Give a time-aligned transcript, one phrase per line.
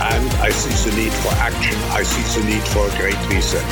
[0.00, 1.78] and I see the need for action.
[1.92, 3.62] I see the need for a great reset.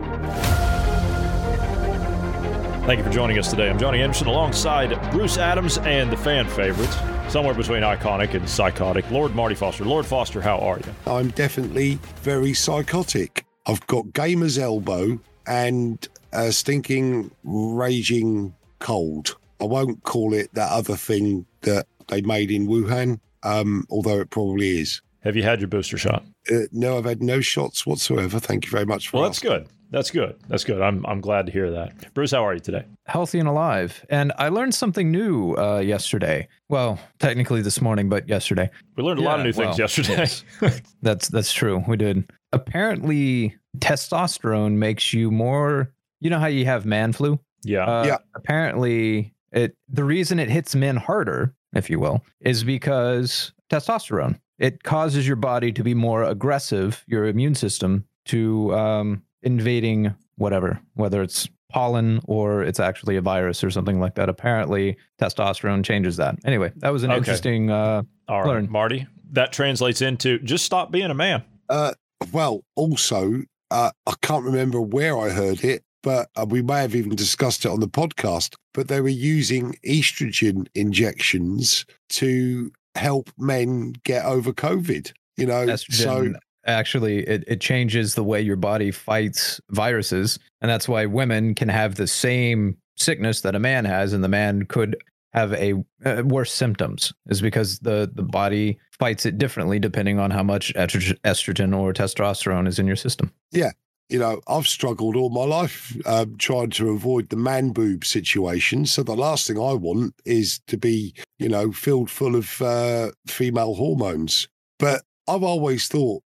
[2.86, 3.68] Thank you for joining us today.
[3.68, 6.96] I'm Johnny Anderson alongside Bruce Adams and the fan favorites,
[7.32, 9.84] somewhere between iconic and psychotic, Lord Marty Foster.
[9.84, 10.84] Lord Foster, how are you?
[11.04, 13.44] I'm definitely very psychotic.
[13.66, 19.36] I've got gamer's elbow and a stinking, raging cold.
[19.60, 24.30] I won't call it that other thing that they made in Wuhan, um, although it
[24.30, 25.02] probably is.
[25.24, 26.22] Have you had your booster shot?
[26.48, 28.38] Uh, no, I've had no shots whatsoever.
[28.38, 29.50] Thank you very much for Well, that's asking.
[29.50, 29.68] good.
[29.90, 30.36] That's good.
[30.48, 30.82] That's good.
[30.82, 32.12] I'm, I'm glad to hear that.
[32.12, 32.84] Bruce, how are you today?
[33.06, 34.04] healthy and alive.
[34.10, 36.48] And I learned something new uh, yesterday.
[36.68, 38.68] Well, technically this morning, but yesterday.
[38.96, 40.16] We learned a lot of Yeah, new things well, yesterday.
[40.60, 40.82] yes.
[41.02, 41.84] That's that's true.
[41.86, 42.28] We did.
[42.52, 45.92] Apparently, testosterone makes you more.
[46.20, 47.38] You know how you have man flu?
[47.62, 47.84] yeah.
[47.84, 48.16] Uh, Yeah.
[48.34, 54.38] Apparently, it the reason it hits men harder, if you will, is because testosterone.
[54.58, 60.80] It causes your body to be more aggressive, your immune system to um, invading whatever,
[60.94, 64.28] whether it's pollen or it's actually a virus or something like that.
[64.28, 66.36] Apparently, testosterone changes that.
[66.44, 67.18] Anyway, that was an Okay.
[67.18, 67.70] interesting.
[67.70, 68.70] Uh, All right, learn.
[68.70, 69.06] Marty.
[69.32, 71.42] That translates into just stop being a man.
[71.68, 71.92] Uh,
[72.32, 76.94] well, also, uh, I can't remember where I heard it, but uh, we may have
[76.94, 78.54] even discussed it on the podcast.
[78.72, 85.12] But they were using estrogen injections to help men get over COVID.
[85.36, 86.34] You know, so estrogen
[86.66, 91.68] actually it, it changes the way your body fights viruses and that's why women can
[91.68, 94.96] have the same sickness that a man has and the man could
[95.32, 100.30] have a uh, worse symptoms is because the the body fights it differently depending on
[100.30, 103.70] how much estrogen or testosterone is in your system yeah
[104.08, 108.86] you know, I've struggled all my life um, trying to avoid the man boob situation.
[108.86, 113.10] So the last thing I want is to be, you know, filled full of uh,
[113.26, 114.48] female hormones.
[114.78, 116.22] But I've always thought,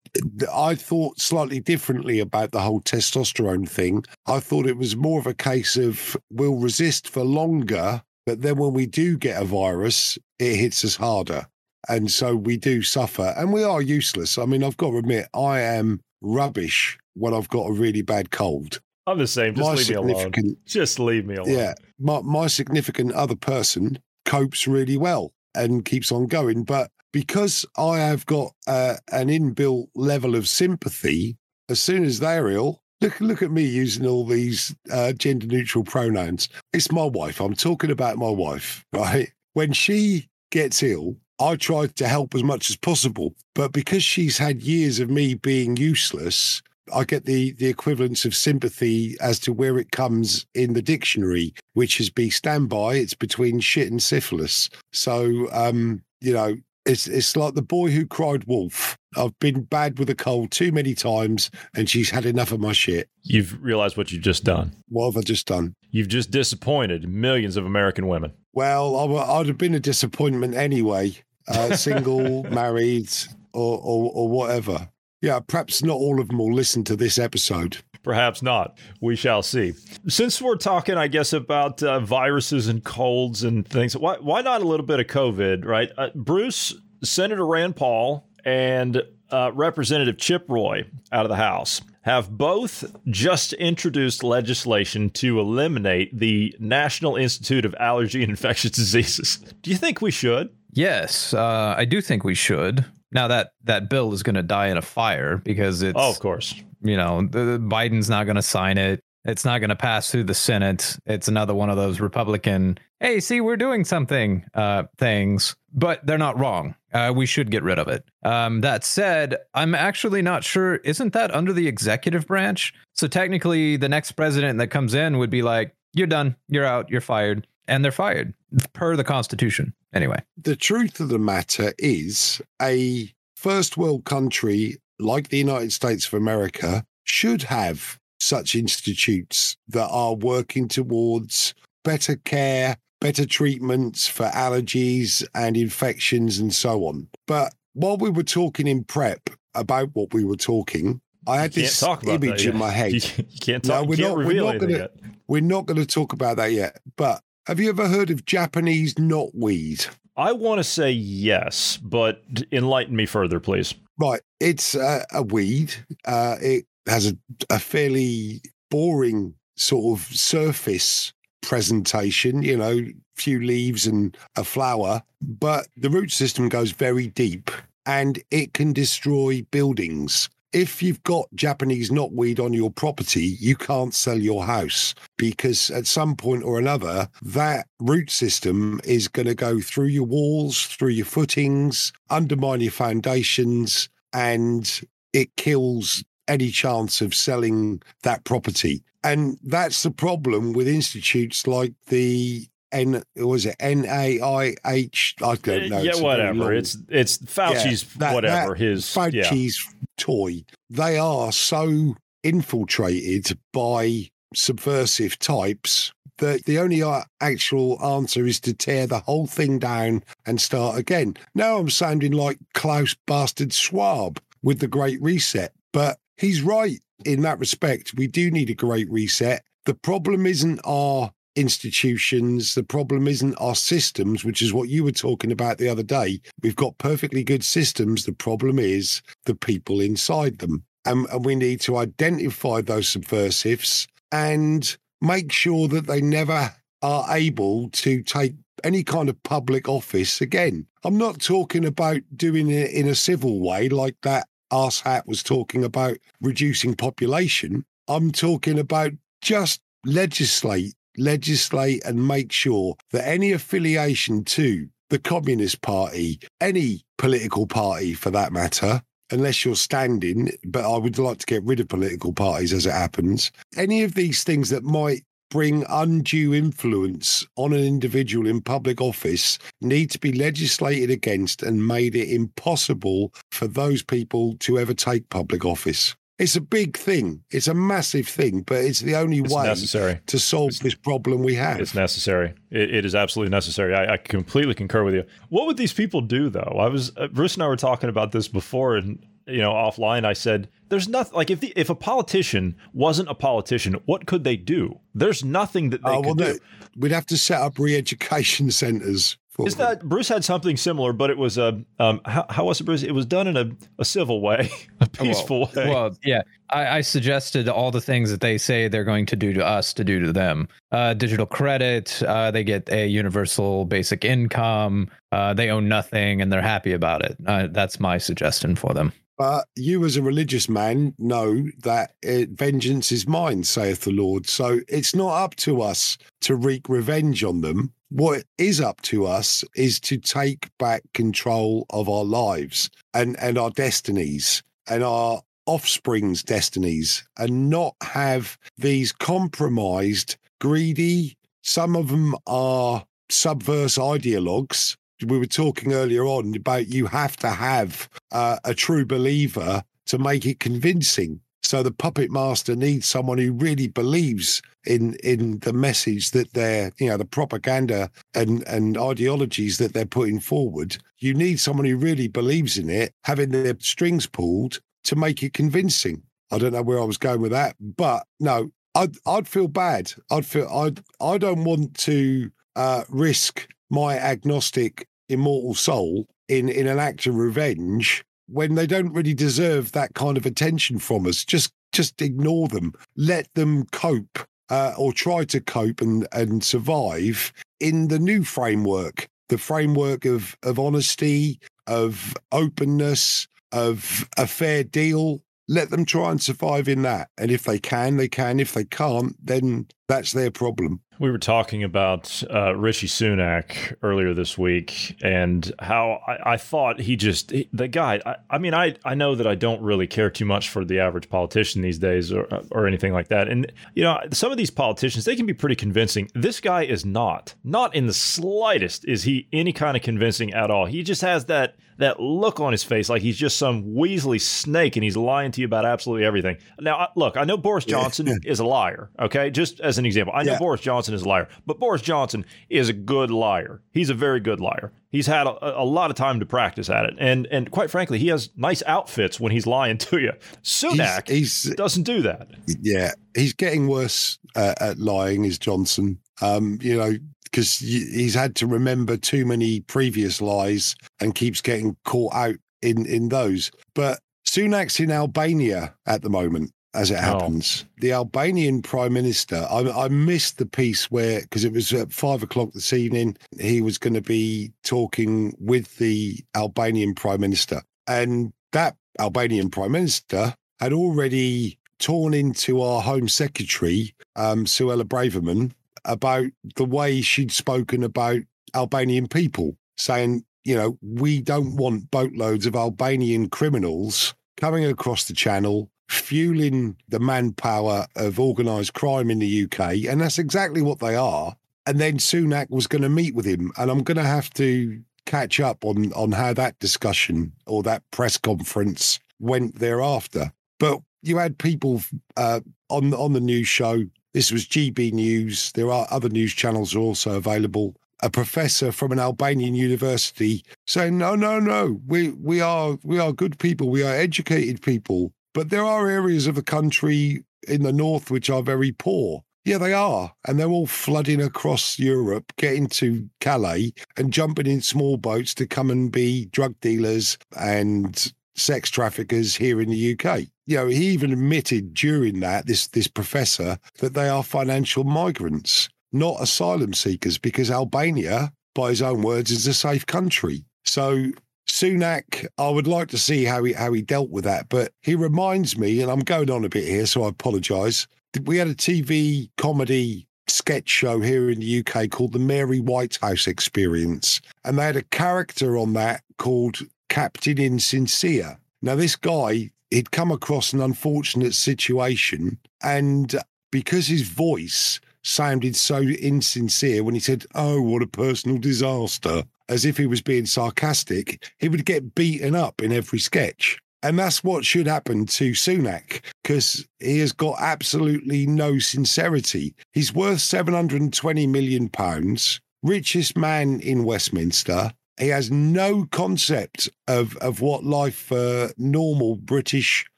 [0.53, 4.05] I thought slightly differently about the whole testosterone thing.
[4.27, 8.57] I thought it was more of a case of we'll resist for longer, but then
[8.57, 11.47] when we do get a virus, it hits us harder.
[11.89, 14.39] And so we do suffer and we are useless.
[14.39, 18.31] I mean, I've got to admit, I am rubbish when I've got a really bad
[18.31, 18.81] cold.
[19.07, 19.55] I'm the same.
[19.55, 20.57] Just My leave me alone.
[20.67, 21.55] Just leave me alone.
[21.55, 26.65] Yeah, my, my significant other person copes really well and keeps on going.
[26.65, 31.37] But because I have got uh, an inbuilt level of sympathy,
[31.69, 35.85] as soon as they're ill, look look at me using all these uh, gender neutral
[35.85, 36.49] pronouns.
[36.73, 37.41] It's my wife.
[37.41, 39.31] I'm talking about my wife, right?
[39.55, 43.35] When she gets ill, I try to help as much as possible.
[43.55, 46.63] But because she's had years of me being useless,
[46.95, 51.55] I get the the equivalence of sympathy as to where it comes in the dictionary,
[51.75, 52.97] which is be standby.
[52.97, 54.69] It's between shit and syphilis.
[54.93, 56.57] So um, you know,
[56.87, 58.97] it's it's like the boy who cried wolf.
[59.17, 62.73] I've been bad with a cold too many times, and she's had enough of my
[62.73, 63.09] shit.
[63.23, 64.73] You've realized what you've just done.
[64.89, 65.75] What have I just done?
[65.91, 68.33] You've just disappointed millions of American women.
[68.53, 71.17] Well, I, w- I'd have been a disappointment anyway.
[71.49, 73.11] Uh, single, married,
[73.53, 74.91] or, or or whatever.
[75.23, 77.79] Yeah, perhaps not all of them will listen to this episode.
[78.07, 78.79] Perhaps not.
[79.01, 79.75] We shall see.
[80.07, 84.63] Since we're talking, I guess, about uh, viruses and colds and things, why, why not
[84.63, 85.91] a little bit of COVID, right?
[85.99, 86.73] Uh, Bruce,
[87.03, 93.53] Senator Rand Paul, and uh, Representative Chip Roy out of the House have both just
[93.55, 99.39] introduced legislation to eliminate the National Institute of Allergy and Infectious Diseases.
[99.63, 100.51] Do you think we should?
[100.73, 104.67] yes uh, i do think we should now that that bill is going to die
[104.67, 106.55] in a fire because it's Oh, of course.
[106.87, 109.01] You know, Biden's not going to sign it.
[109.25, 110.99] It's not going to pass through the Senate.
[111.05, 116.17] It's another one of those Republican, hey, see, we're doing something uh, things, but they're
[116.17, 116.77] not wrong.
[116.93, 118.05] Uh, we should get rid of it.
[118.23, 120.77] Um, that said, I'm actually not sure.
[120.77, 122.73] Isn't that under the executive branch?
[122.93, 126.89] So technically, the next president that comes in would be like, you're done, you're out,
[126.89, 127.47] you're fired.
[127.69, 128.33] And they're fired
[128.75, 129.75] per the Constitution.
[129.93, 136.07] Anyway, the truth of the matter is a first world country like the United States
[136.07, 141.55] of America should have such institutes that are working towards
[141.85, 147.09] better care, better treatments for allergies and infections and so on.
[147.27, 151.83] But while we were talking in prep about what we were talking, I had this
[152.07, 152.93] image in my head.
[152.93, 153.83] You, you can't talk.
[153.83, 154.89] No, we're not, we're not gonna.
[155.29, 156.81] We're not going to talk about that yet.
[156.97, 159.89] But have you ever heard of Japanese knotweed?
[160.17, 162.23] I want to say yes, but
[162.53, 163.75] enlighten me further, please.
[163.99, 164.21] Right.
[164.41, 165.75] It's uh, a weed.
[166.05, 167.17] Uh, it has a,
[167.51, 175.67] a fairly boring sort of surface presentation, you know, few leaves and a flower, but
[175.77, 177.51] the root system goes very deep
[177.87, 183.95] and it can destroy buildings if you've got Japanese knotweed on your property, you can't
[183.95, 189.35] sell your house because at some point or another, that root system is going to
[189.35, 194.81] go through your walls, through your footings, undermine your foundations, and
[195.13, 198.83] it kills any chance of selling that property.
[199.05, 205.15] And that's the problem with institutes like the N was it N A I H?
[205.23, 205.81] I don't know.
[205.81, 206.53] Yeah, it's whatever.
[206.53, 209.76] It's it's Fauci's yeah, that, whatever that his Fauci's yeah.
[209.97, 210.45] Toy.
[210.71, 216.83] They are so infiltrated by subversive types that the only
[217.21, 221.17] actual answer is to tear the whole thing down and start again.
[221.35, 227.23] Now I'm sounding like Klaus bastard Schwab with the Great Reset, but he's right in
[227.23, 227.95] that respect.
[227.95, 229.43] We do need a great reset.
[229.67, 232.55] The problem isn't our institutions.
[232.55, 236.21] The problem isn't our systems, which is what you were talking about the other day.
[236.43, 238.05] We've got perfectly good systems.
[238.05, 240.65] The problem is the people inside them.
[240.85, 247.17] And, and we need to identify those subversives and make sure that they never are
[247.17, 248.35] able to take
[248.65, 250.67] any kind of public office again.
[250.85, 255.23] I'm not talking about doing it in a civil way like that arse hat was
[255.23, 257.65] talking about reducing population.
[257.89, 265.63] I'm talking about just legislate legislate and make sure that any affiliation to the Communist
[265.63, 271.27] Party, any political party for that matter, unless you're standing, but I would like to
[271.27, 275.65] get rid of political parties as it happens, any of these things that might bring
[275.69, 281.97] undue influence on an individual in public office need to be legislated against and made
[281.97, 285.97] it impossible for those people to ever take public office.
[286.19, 287.23] It's a big thing.
[287.31, 290.01] It's a massive thing, but it's the only it's way necessary.
[290.07, 291.61] to solve it's, this problem we have.
[291.61, 292.33] It's necessary.
[292.51, 293.75] it, it is absolutely necessary.
[293.75, 295.05] I, I, completely concur with you.
[295.29, 296.57] What would these people do, though?
[296.59, 300.07] I was uh, Bruce and I were talking about this before, and you know, offline.
[300.07, 304.25] I said, "There's nothing like if the, if a politician wasn't a politician, what could
[304.25, 304.81] they do?
[304.95, 306.39] There's nothing that they uh, could well, do.
[306.77, 311.19] We'd have to set up re-education centers is that Bruce had something similar, but it
[311.19, 312.83] was a um, how, how, was it, Bruce?
[312.83, 314.51] It was done in a, a civil way,
[314.81, 315.69] a peaceful well, way.
[315.69, 319.33] Well, yeah, I, I, suggested all the things that they say they're going to do
[319.35, 320.49] to us to do to them.
[320.73, 326.33] Uh, digital credit, uh, they get a universal basic income, uh, they own nothing, and
[326.33, 327.17] they're happy about it.
[327.27, 328.93] Uh, that's my suggestion for them.
[329.19, 334.29] But you, as a religious man, know that it, vengeance is mine, saith the Lord.
[334.29, 337.73] So it's not up to us to wreak revenge on them.
[337.89, 343.39] What is up to us is to take back control of our lives and, and
[343.39, 352.17] our destinies and our offspring's destinies and not have these compromised, greedy, some of them
[352.27, 358.55] are subverse ideologues we were talking earlier on about you have to have uh, a
[358.55, 361.21] true believer to make it convincing.
[361.47, 366.73] So the puppet master needs someone who really believes in in the message that they're,
[366.79, 370.79] you know, the propaganda and and ideologies that they're putting forward.
[370.99, 375.35] You need someone who really believes in it, having their strings pulled to make it
[375.35, 376.03] convincing.
[376.33, 379.93] I don't know where I was going with that, but no, I'd I'd feel bad.
[380.11, 386.67] I'd feel I'd I don't want to uh, risk my agnostic immortal soul in in
[386.67, 391.25] an act of revenge when they don't really deserve that kind of attention from us.
[391.25, 392.73] Just just ignore them.
[392.97, 394.19] Let them cope
[394.49, 400.37] uh, or try to cope and and survive in the new framework, the framework of
[400.43, 407.09] of honesty, of openness, of a fair deal, let them try and survive in that.
[407.19, 408.41] And if they can, they can.
[408.41, 410.81] If they can't, then that's their problem.
[410.99, 416.81] We were talking about uh, Rishi Sunak earlier this week and how I, I thought
[416.81, 419.87] he just, he, the guy, I, I, mean, I, I know that I don't really
[419.87, 423.29] care too much for the average politician these days or, or anything like that.
[423.29, 426.11] And, you know, some of these politicians, they can be pretty convincing.
[426.15, 430.51] This guy is not, not in the slightest is he any kind of convincing at
[430.51, 430.67] all.
[430.67, 434.77] He just has that that look on his face like he's just some weaselly snake
[434.77, 436.39] and he's lying to you about absolutely everything.
[436.61, 439.31] Now, look, I know Boris Johnson is a liar, okay?
[439.31, 440.39] Just as an example, I know yeah.
[440.39, 443.63] Boris Johnson is a liar, but Boris Johnson is a good liar.
[443.73, 444.73] He's a very good liar.
[444.91, 447.99] He's had a, a, lot of time to practice at it, and and quite frankly,
[447.99, 450.13] he has nice outfits when he's lying to you.
[450.43, 452.29] Sunak he's, he's, doesn't do that.
[452.63, 455.25] Yeah, he's getting worse uh, at lying.
[455.25, 455.99] Is Johnson?
[456.23, 456.95] Um, you know,
[457.37, 462.87] because he's had to remember too many previous lies and keeps getting caught out in
[462.87, 463.51] in those.
[463.75, 467.03] But Sunak's in Albania at the moment, as it oh.
[467.03, 467.67] happens.
[467.67, 467.73] Oh.
[467.81, 472.23] The Albanian Prime Minister, I, I missed the piece where, because it was at five
[472.23, 477.61] o'clock this evening, he was going to be talking with the Albanian Prime Minister.
[477.87, 485.53] And that Albanian Prime Minister had already torn into our Home Secretary, um, Suella Braverman,
[485.87, 486.27] about
[486.57, 488.21] the way she'd spoken about
[488.55, 495.15] Albanian people, saying, you know, we don't want boatloads of Albanian criminals coming across the
[495.15, 499.89] channel, fueling the manpower of organised crime in the UK.
[499.89, 501.37] And that's exactly what they are.
[501.67, 503.51] And then Sunak was going to meet with him.
[503.57, 507.83] And I'm going to have to catch up on, on how that discussion or that
[507.91, 510.33] press conference went thereafter.
[510.59, 511.83] But you had people
[512.17, 513.85] uh, on on the news show
[514.17, 515.53] this was GB News.
[515.53, 517.77] There are other news channels also available.
[518.03, 521.83] A professor from an Albanian university saying, "No, no, no.
[521.87, 523.69] We we are we are good people.
[523.69, 525.13] We are educated people.
[525.35, 529.23] But there are areas of the country in the north which are very poor.
[529.45, 530.15] Yeah, they are.
[530.27, 535.47] And they're all flooding across Europe, getting to Calais and jumping in small boats to
[535.47, 540.21] come and be drug dealers and sex traffickers here in the UK.
[540.47, 545.69] You know, he even admitted during that, this this professor, that they are financial migrants,
[545.93, 550.45] not asylum seekers, because Albania, by his own words, is a safe country.
[550.65, 551.11] So
[551.49, 554.49] Sunak, I would like to see how he how he dealt with that.
[554.49, 557.87] But he reminds me, and I'm going on a bit here, so I apologise.
[558.25, 563.27] We had a TV comedy sketch show here in the UK called the Mary Whitehouse
[563.27, 564.21] Experience.
[564.45, 568.39] And they had a character on that called Captain Insincere.
[568.63, 573.15] Now, this guy, he'd come across an unfortunate situation, and
[573.51, 579.65] because his voice sounded so insincere when he said, Oh, what a personal disaster, as
[579.65, 583.59] if he was being sarcastic, he would get beaten up in every sketch.
[583.83, 589.55] And that's what should happen to Sunak because he has got absolutely no sincerity.
[589.73, 597.41] He's worth 720 million pounds, richest man in Westminster, he has no concept of, of
[597.41, 599.85] what life for normal British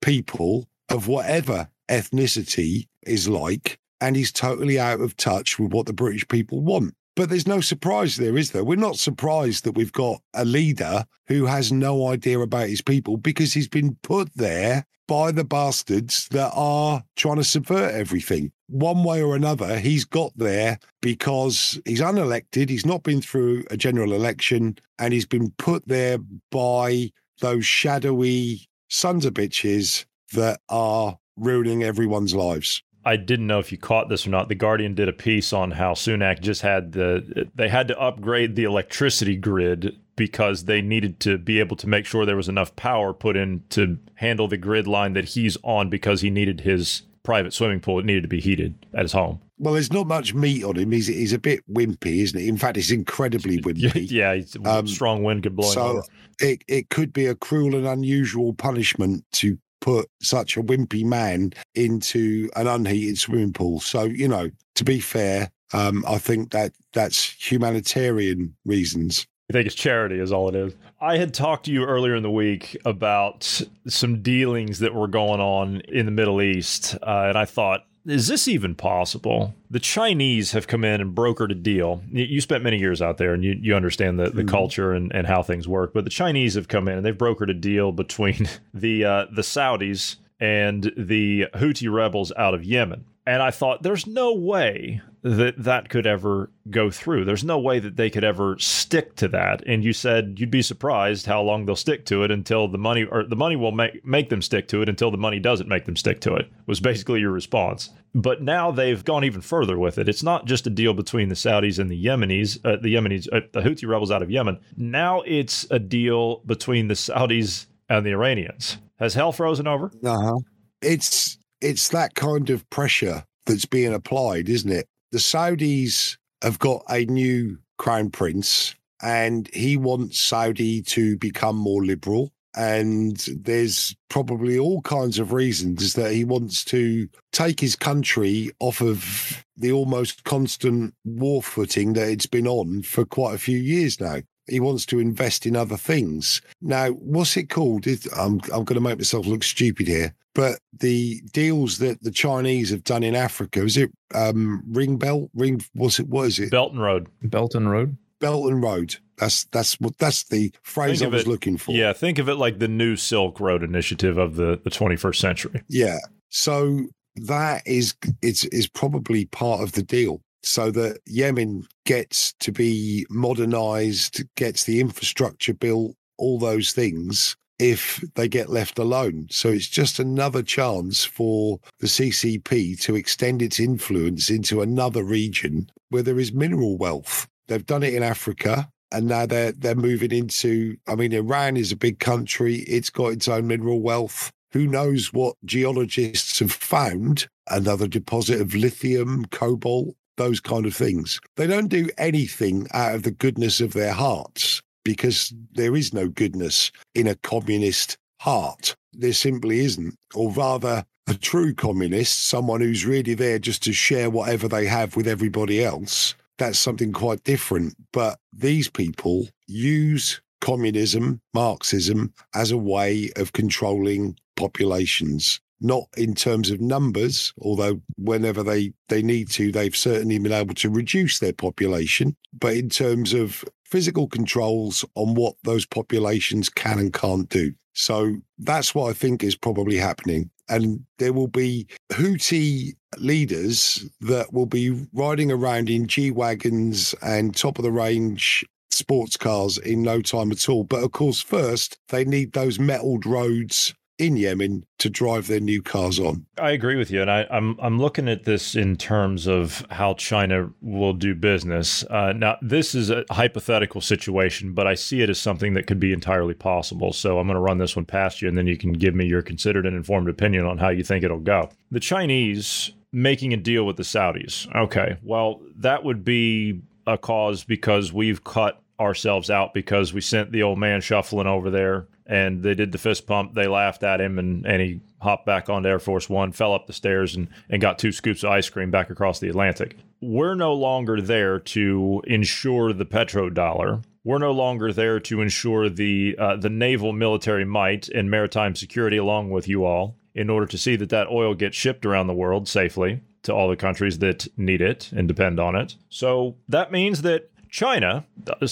[0.00, 3.78] people of whatever ethnicity is like.
[4.00, 6.94] And he's totally out of touch with what the British people want.
[7.16, 8.64] But there's no surprise there, is there?
[8.64, 13.16] We're not surprised that we've got a leader who has no idea about his people
[13.16, 18.50] because he's been put there by the bastards that are trying to subvert everything.
[18.74, 23.76] One way or another, he's got there because he's unelected, he's not been through a
[23.76, 26.18] general election, and he's been put there
[26.50, 32.82] by those shadowy sons of bitches that are ruining everyone's lives.
[33.04, 34.48] I didn't know if you caught this or not.
[34.48, 38.56] The Guardian did a piece on how Sunak just had the they had to upgrade
[38.56, 42.74] the electricity grid because they needed to be able to make sure there was enough
[42.74, 47.02] power put in to handle the grid line that he's on because he needed his
[47.24, 47.98] private swimming pool.
[47.98, 49.40] It needed to be heated at his home.
[49.58, 50.92] Well, there's not much meat on him.
[50.92, 52.48] He's he's a bit wimpy, isn't he?
[52.48, 54.10] In fact, he's incredibly wimpy.
[54.10, 56.02] yeah, um, strong wind could blow so him.
[56.40, 61.52] It it could be a cruel and unusual punishment to put such a wimpy man
[61.74, 63.80] into an unheated swimming pool.
[63.80, 69.26] So, you know, to be fair, um, I think that that's humanitarian reasons.
[69.50, 70.74] I think it's charity, is all it is.
[71.00, 75.40] I had talked to you earlier in the week about some dealings that were going
[75.40, 79.54] on in the Middle East, uh, and I thought is this even possible?
[79.70, 82.02] The Chinese have come in and brokered a deal.
[82.10, 84.48] You spent many years out there and you, you understand the, the mm-hmm.
[84.48, 87.50] culture and, and how things work, but the Chinese have come in and they've brokered
[87.50, 93.06] a deal between the uh, the Saudis and the Houthi rebels out of Yemen.
[93.26, 97.24] And I thought, there's no way that that could ever go through.
[97.24, 99.62] There's no way that they could ever stick to that.
[99.66, 103.04] And you said you'd be surprised how long they'll stick to it until the money,
[103.04, 105.86] or the money will make, make them stick to it until the money doesn't make
[105.86, 107.88] them stick to it, was basically your response.
[108.14, 110.10] But now they've gone even further with it.
[110.10, 113.40] It's not just a deal between the Saudis and the Yemenis, uh, the Yemenis, uh,
[113.52, 114.60] the Houthi rebels out of Yemen.
[114.76, 118.76] Now it's a deal between the Saudis and the Iranians.
[118.98, 119.90] Has hell frozen over?
[120.04, 120.36] Uh-huh.
[120.82, 124.86] It's it's that kind of pressure that's being applied, isn't it?
[125.12, 131.84] The Saudis have got a new crown prince and he wants Saudi to become more
[131.84, 132.32] liberal.
[132.56, 138.80] And there's probably all kinds of reasons that he wants to take his country off
[138.80, 144.00] of the almost constant war footing that it's been on for quite a few years
[144.00, 144.18] now.
[144.46, 146.42] He wants to invest in other things.
[146.60, 147.86] Now, what's it called?
[147.86, 152.70] I'm, I'm going to make myself look stupid here, but the deals that the Chinese
[152.70, 155.30] have done in Africa, is it um, Ring Belt?
[155.34, 156.08] Ring, what's it?
[156.08, 156.50] What is it?
[156.50, 157.08] Belt and Road.
[157.22, 157.96] Belt and Road.
[158.20, 158.96] Belt and Road.
[159.18, 161.72] That's that's what that's the phrase Think I was it- looking for.
[161.72, 165.62] Yeah, think of it like the new Silk Road initiative of the, the 21st century.
[165.68, 165.98] Yeah.
[166.30, 166.86] So
[167.16, 170.20] that is it's is probably part of the deal.
[170.42, 178.02] So that Yemen gets to be modernized, gets the infrastructure built, all those things if
[178.14, 179.26] they get left alone.
[179.30, 185.70] So it's just another chance for the CCP to extend its influence into another region
[185.90, 187.28] where there is mineral wealth.
[187.48, 191.72] They've done it in Africa and now they're they're moving into I mean Iran is
[191.72, 194.30] a big country, it's got its own mineral wealth.
[194.52, 197.28] Who knows what geologists have found?
[197.50, 201.20] Another deposit of lithium, cobalt, those kind of things.
[201.36, 206.08] They don't do anything out of the goodness of their hearts because there is no
[206.08, 208.76] goodness in a communist heart.
[208.92, 209.96] There simply isn't.
[210.14, 214.96] Or rather, a true communist, someone who's really there just to share whatever they have
[214.96, 217.74] with everybody else, that's something quite different.
[217.92, 225.40] But these people use communism, Marxism, as a way of controlling populations.
[225.60, 230.54] Not in terms of numbers, although whenever they, they need to, they've certainly been able
[230.56, 236.78] to reduce their population, but in terms of physical controls on what those populations can
[236.78, 237.52] and can't do.
[237.72, 240.30] So that's what I think is probably happening.
[240.48, 247.34] And there will be Houthi leaders that will be riding around in G Wagons and
[247.34, 250.62] top of the range sports cars in no time at all.
[250.62, 255.62] But of course, first, they need those metalled roads in Yemen to drive their new
[255.62, 256.26] cars on.
[256.38, 259.94] I agree with you, and I, I'm I'm looking at this in terms of how
[259.94, 261.84] China will do business.
[261.84, 265.80] Uh, now, this is a hypothetical situation, but I see it as something that could
[265.80, 266.92] be entirely possible.
[266.92, 269.06] So I'm going to run this one past you, and then you can give me
[269.06, 271.50] your considered and informed opinion on how you think it'll go.
[271.70, 274.52] The Chinese making a deal with the Saudis.
[274.54, 280.32] Okay, well, that would be a cause because we've cut ourselves out because we sent
[280.32, 283.34] the old man shuffling over there and they did the fist pump.
[283.34, 286.66] They laughed at him and, and he hopped back onto Air Force One, fell up
[286.66, 289.76] the stairs, and, and got two scoops of ice cream back across the Atlantic.
[290.00, 293.84] We're no longer there to ensure the petrodollar.
[294.02, 298.98] We're no longer there to ensure the uh, the naval military might and maritime security
[298.98, 302.14] along with you all in order to see that that oil gets shipped around the
[302.14, 305.74] world safely to all the countries that need it and depend on it.
[305.88, 308.04] So that means that China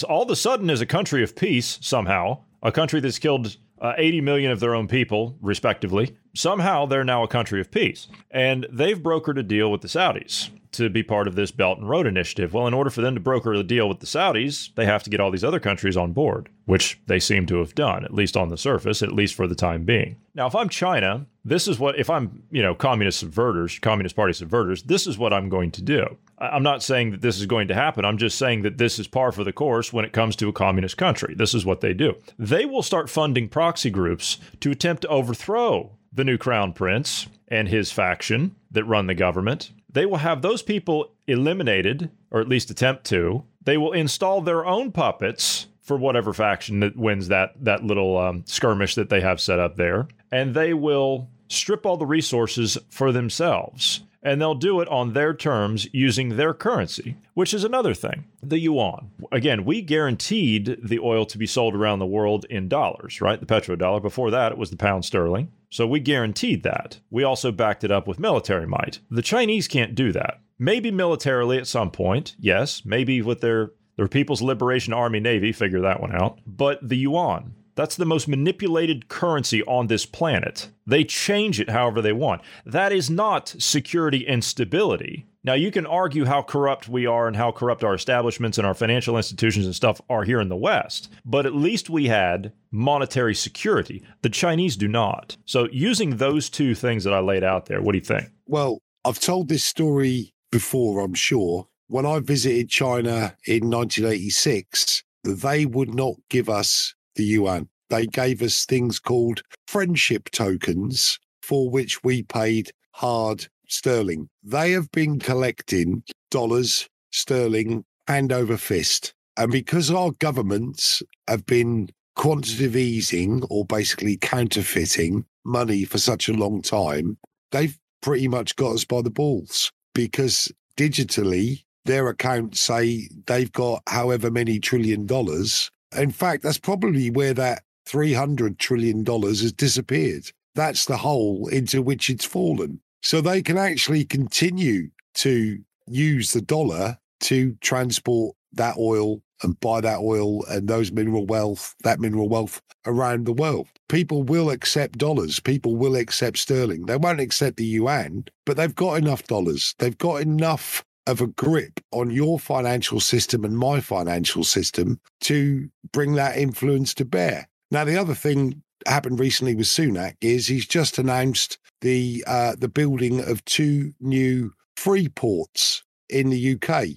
[0.07, 3.91] all of a sudden is a country of peace somehow, a country that's killed uh,
[3.97, 6.15] 80 million of their own people, respectively.
[6.33, 8.07] Somehow they're now a country of peace.
[8.31, 11.89] And they've brokered a deal with the Saudis to be part of this Belt and
[11.89, 12.53] Road Initiative.
[12.53, 15.09] Well, in order for them to broker the deal with the Saudis, they have to
[15.09, 18.37] get all these other countries on board, which they seem to have done, at least
[18.37, 20.17] on the surface, at least for the time being.
[20.35, 24.33] Now, if I'm China, this is what, if I'm, you know, communist subverters, Communist Party
[24.33, 26.17] subverters, this is what I'm going to do.
[26.39, 28.03] I'm not saying that this is going to happen.
[28.03, 30.53] I'm just saying that this is par for the course when it comes to a
[30.53, 31.35] communist country.
[31.35, 32.15] This is what they do.
[32.37, 37.67] They will start funding proxy groups to attempt to overthrow the new crown prince and
[37.67, 39.71] his faction that run the government.
[39.93, 43.43] They will have those people eliminated, or at least attempt to.
[43.63, 48.43] They will install their own puppets for whatever faction that wins that that little um,
[48.45, 53.11] skirmish that they have set up there, and they will strip all the resources for
[53.11, 54.01] themselves.
[54.25, 58.57] And they'll do it on their terms using their currency, which is another thing the
[58.57, 59.11] yuan.
[59.33, 63.37] Again, we guaranteed the oil to be sold around the world in dollars, right?
[63.37, 64.01] The petrodollar.
[64.01, 65.51] Before that, it was the pound sterling.
[65.73, 66.99] So we guaranteed that.
[67.09, 68.99] We also backed it up with military might.
[69.09, 70.39] The Chinese can't do that.
[70.59, 72.83] Maybe militarily at some point, yes.
[72.85, 76.37] Maybe with their their People's Liberation Army Navy, figure that one out.
[76.45, 80.69] But the yuan, That's the most manipulated currency on this planet.
[80.85, 82.41] They change it however they want.
[82.65, 85.25] That is not security and stability.
[85.45, 88.73] Now, you can argue how corrupt we are and how corrupt our establishments and our
[88.73, 93.35] financial institutions and stuff are here in the West, but at least we had monetary
[93.35, 94.03] security.
[94.21, 95.35] The Chinese do not.
[95.43, 98.29] So, using those two things that I laid out there, what do you think?
[98.45, 101.67] Well, I've told this story before, I'm sure.
[101.87, 107.67] When I visited China in 1986, they would not give us the yuan.
[107.89, 114.29] They gave us things called friendship tokens for which we paid hard sterling.
[114.43, 119.13] They have been collecting dollars, sterling, hand over fist.
[119.37, 126.33] And because our governments have been quantitative easing or basically counterfeiting money for such a
[126.33, 127.17] long time,
[127.51, 133.81] they've pretty much got us by the balls because digitally, their accounts say they've got
[133.87, 135.69] however many trillion dollars.
[135.97, 140.31] In fact, that's probably where that $300 trillion has disappeared.
[140.55, 142.79] That's the hole into which it's fallen.
[143.01, 149.81] So they can actually continue to use the dollar to transport that oil and buy
[149.81, 153.67] that oil and those mineral wealth, that mineral wealth around the world.
[153.89, 155.39] People will accept dollars.
[155.39, 156.85] People will accept sterling.
[156.85, 159.75] They won't accept the yuan, but they've got enough dollars.
[159.79, 165.69] They've got enough of a grip on your financial system and my financial system to
[165.91, 167.47] bring that influence to bear.
[167.71, 172.67] Now, the other thing happened recently with Sunak is he's just announced the uh, the
[172.67, 176.87] building of two new free ports in the UK.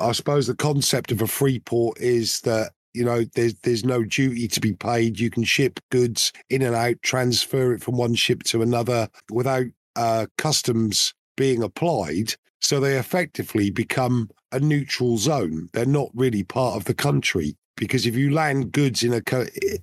[0.00, 4.04] I suppose the concept of a free port is that you know there's there's no
[4.04, 5.18] duty to be paid.
[5.18, 9.66] You can ship goods in and out, transfer it from one ship to another without
[9.96, 12.34] uh, customs being applied.
[12.66, 15.68] So they effectively become a neutral zone.
[15.72, 19.22] They're not really part of the country because if you land goods in a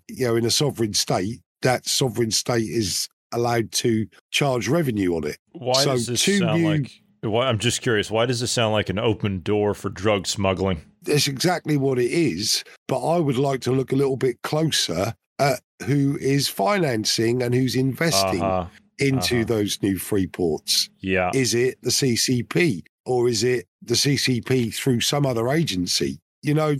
[0.10, 5.26] you know in a sovereign state, that sovereign state is allowed to charge revenue on
[5.26, 5.38] it.
[5.54, 6.92] Why so does this sound new, like?
[7.22, 8.12] Why, I'm just curious.
[8.12, 10.82] Why does this sound like an open door for drug smuggling?
[11.04, 12.66] That's exactly what it is.
[12.90, 17.56] But I would like to look a little bit closer at who is financing and
[17.56, 18.68] who's investing uh-huh.
[19.00, 19.46] Into uh-huh.
[19.46, 20.90] those new free ports.
[21.00, 21.32] Yeah.
[21.34, 26.20] Is it the CCP or is it the CCP through some other agency?
[26.42, 26.76] You know,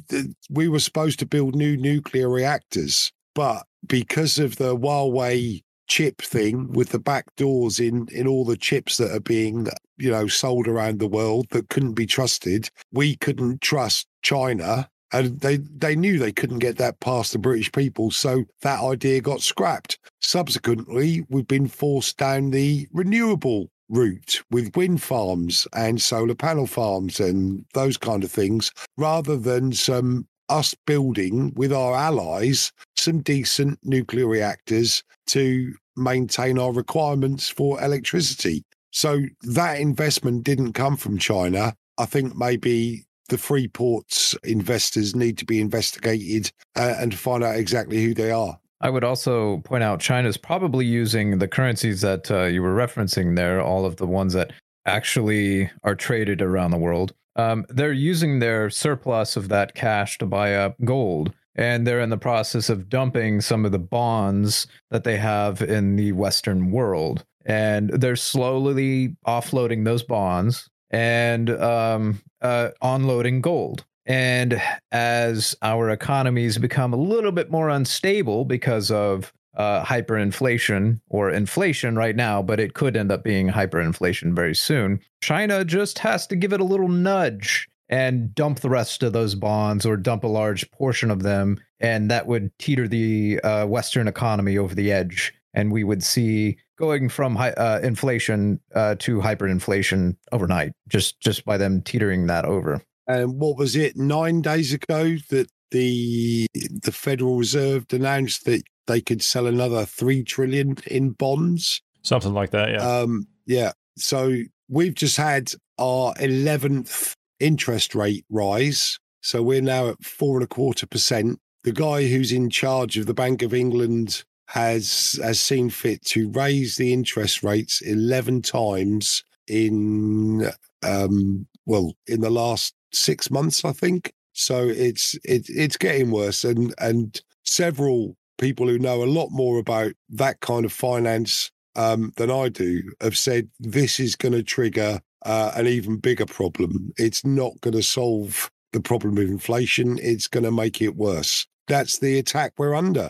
[0.50, 6.72] we were supposed to build new nuclear reactors, but because of the Huawei chip thing
[6.72, 10.68] with the back doors in in all the chips that are being you know sold
[10.68, 16.18] around the world that couldn't be trusted we couldn't trust china and they they knew
[16.18, 21.48] they couldn't get that past the british people so that idea got scrapped subsequently we've
[21.48, 27.98] been forced down the renewable route with wind farms and solar panel farms and those
[27.98, 35.04] kind of things rather than some us building with our allies some decent nuclear reactors
[35.28, 38.64] to maintain our requirements for electricity.
[38.92, 41.76] So that investment didn't come from China.
[41.98, 48.04] I think maybe the Freeport's investors need to be investigated uh, and find out exactly
[48.04, 48.60] who they are.
[48.82, 53.36] I would also point out China's probably using the currencies that uh, you were referencing
[53.36, 54.52] there, all of the ones that
[54.86, 57.14] actually are traded around the world.
[57.36, 62.10] Um, they're using their surplus of that cash to buy up gold and they're in
[62.10, 67.24] the process of dumping some of the bonds that they have in the Western world.
[67.46, 73.84] And they're slowly offloading those bonds and um, uh, onloading gold.
[74.06, 81.30] And as our economies become a little bit more unstable because of uh, hyperinflation or
[81.30, 86.28] inflation right now, but it could end up being hyperinflation very soon, China just has
[86.28, 90.24] to give it a little nudge and dump the rest of those bonds or dump
[90.24, 91.60] a large portion of them.
[91.80, 95.34] And that would teeter the uh, Western economy over the edge.
[95.54, 101.46] And we would see going from hi- uh, inflation uh, to hyperinflation overnight, just just
[101.46, 102.82] by them teetering that over.
[103.08, 109.02] And what was it nine days ago that the the Federal Reserve announced that they
[109.02, 112.70] could sell another three trillion in bonds, something like that.
[112.70, 113.00] Yeah.
[113.00, 113.72] Um, yeah.
[113.98, 118.98] So we've just had our eleventh interest rate rise.
[119.22, 121.40] So we're now at four and a quarter percent.
[121.64, 126.30] The guy who's in charge of the Bank of England has has seen fit to
[126.30, 130.48] raise the interest rates eleven times in
[130.84, 134.14] um, well in the last six months, I think.
[134.34, 139.58] So it's it, it's getting worse, and and several people who know a lot more
[139.58, 144.44] about that kind of finance um, than I do have said this is going to
[144.44, 146.94] trigger uh, an even bigger problem.
[146.98, 151.48] It's not going to solve the problem of inflation, it's going to make it worse.
[151.68, 153.10] That's the attack we're under.